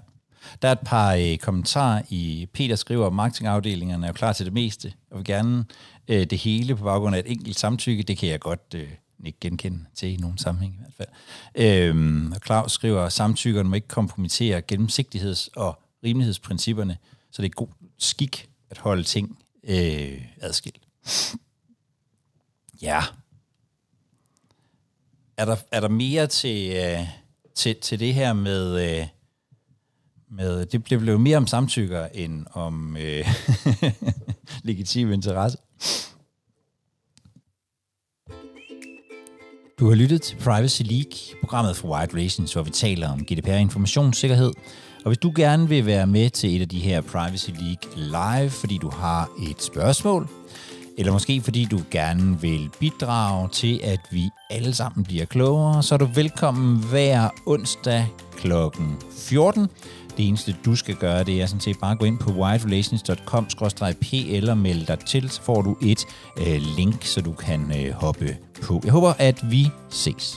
Der 0.62 0.68
er 0.68 0.72
et 0.72 0.80
par 0.86 1.14
øh, 1.14 1.36
kommentarer 1.36 2.02
i 2.10 2.48
Peter 2.52 2.76
skriver, 2.76 3.06
at 3.06 3.12
marketingafdelingerne 3.12 4.06
er 4.06 4.08
jo 4.08 4.12
klar 4.12 4.32
til 4.32 4.46
det 4.46 4.52
meste, 4.52 4.92
og 5.10 5.18
vil 5.18 5.24
gerne 5.24 5.64
øh, 6.08 6.26
det 6.26 6.38
hele 6.38 6.76
på 6.76 6.84
baggrund 6.84 7.16
af 7.16 7.20
et 7.20 7.30
enkelt 7.30 7.58
samtykke. 7.58 8.02
Det 8.02 8.18
kan 8.18 8.28
jeg 8.28 8.40
godt 8.40 8.74
øh, 8.74 8.88
ikke 9.26 9.40
genkende 9.40 9.84
til 9.94 10.08
i 10.08 10.16
nogen 10.16 10.38
sammenhæng 10.38 10.74
i 10.74 10.78
hvert 10.78 10.94
fald. 10.96 11.08
Øhm, 11.54 12.32
og 12.32 12.40
Claus 12.46 12.72
skriver, 12.72 13.02
at 13.02 13.12
samtykkerne 13.12 13.68
må 13.68 13.74
ikke 13.74 13.88
kompromittere 13.88 14.62
gennemsigtigheds- 14.72 15.48
og 15.56 15.82
rimelighedsprincipperne, 16.04 16.98
så 17.30 17.42
det 17.42 17.48
er 17.48 17.54
god 17.54 17.68
skik 17.98 18.48
at 18.70 18.78
holde 18.78 19.02
ting 19.02 19.38
øh, 19.64 20.24
adskilt. 20.40 20.82
Ja. 22.82 23.02
Er 25.36 25.44
der, 25.44 25.56
er 25.72 25.80
der 25.80 25.88
mere 25.88 26.26
til, 26.26 26.76
øh, 26.76 27.08
til, 27.54 27.76
til 27.80 28.00
det 28.00 28.14
her 28.14 28.32
med... 28.32 29.00
Øh, 29.00 29.06
med, 30.32 30.66
det 30.66 30.84
blev 30.84 31.00
jo 31.00 31.18
mere 31.18 31.36
om 31.36 31.46
samtykker 31.46 32.06
end 32.06 32.46
om 32.52 32.96
øh, 32.96 33.26
legitim 34.62 35.12
interesse. 35.12 35.58
Du 39.80 39.88
har 39.88 39.94
lyttet 39.94 40.22
til 40.22 40.36
Privacy 40.36 40.82
League, 40.82 41.12
programmet 41.40 41.76
for 41.76 41.88
White 41.88 42.14
Relations, 42.14 42.52
hvor 42.52 42.62
vi 42.62 42.70
taler 42.70 43.12
om 43.12 43.24
GDPR 43.24 43.50
informationssikkerhed. 43.50 44.52
Og 45.04 45.06
hvis 45.06 45.18
du 45.18 45.32
gerne 45.36 45.68
vil 45.68 45.86
være 45.86 46.06
med 46.06 46.30
til 46.30 46.56
et 46.56 46.60
af 46.60 46.68
de 46.68 46.78
her 46.78 47.00
Privacy 47.00 47.50
League 47.50 47.96
live, 47.96 48.50
fordi 48.50 48.78
du 48.78 48.90
har 48.90 49.30
et 49.50 49.62
spørgsmål, 49.62 50.28
eller 50.98 51.12
måske 51.12 51.40
fordi 51.40 51.64
du 51.64 51.80
gerne 51.90 52.40
vil 52.40 52.70
bidrage 52.80 53.48
til, 53.48 53.80
at 53.84 54.00
vi 54.10 54.28
alle 54.50 54.74
sammen 54.74 55.04
bliver 55.04 55.24
klogere, 55.24 55.82
så 55.82 55.94
er 55.94 55.98
du 55.98 56.08
velkommen 56.14 56.84
hver 56.90 57.28
onsdag 57.46 58.06
kl. 58.36 58.52
14 59.18 59.68
det 60.16 60.28
eneste, 60.28 60.56
du 60.64 60.76
skal 60.76 60.94
gøre, 60.94 61.24
det 61.24 61.42
er 61.42 61.46
sådan 61.46 61.60
set 61.60 61.76
bare 61.80 61.92
at 61.92 61.98
gå 61.98 62.04
ind 62.04 62.18
på 62.18 62.30
wiredrelations.com-pl 62.30 64.50
og 64.50 64.58
melde 64.58 64.86
dig 64.86 64.98
til, 64.98 65.30
så 65.30 65.42
får 65.42 65.62
du 65.62 65.76
et 65.82 66.06
øh, 66.36 66.62
link, 66.76 67.04
så 67.04 67.20
du 67.20 67.32
kan 67.32 67.72
øh, 67.76 67.92
hoppe 67.92 68.36
på. 68.62 68.80
Jeg 68.84 68.92
håber, 68.92 69.12
at 69.18 69.50
vi 69.50 69.70
ses. 69.88 70.36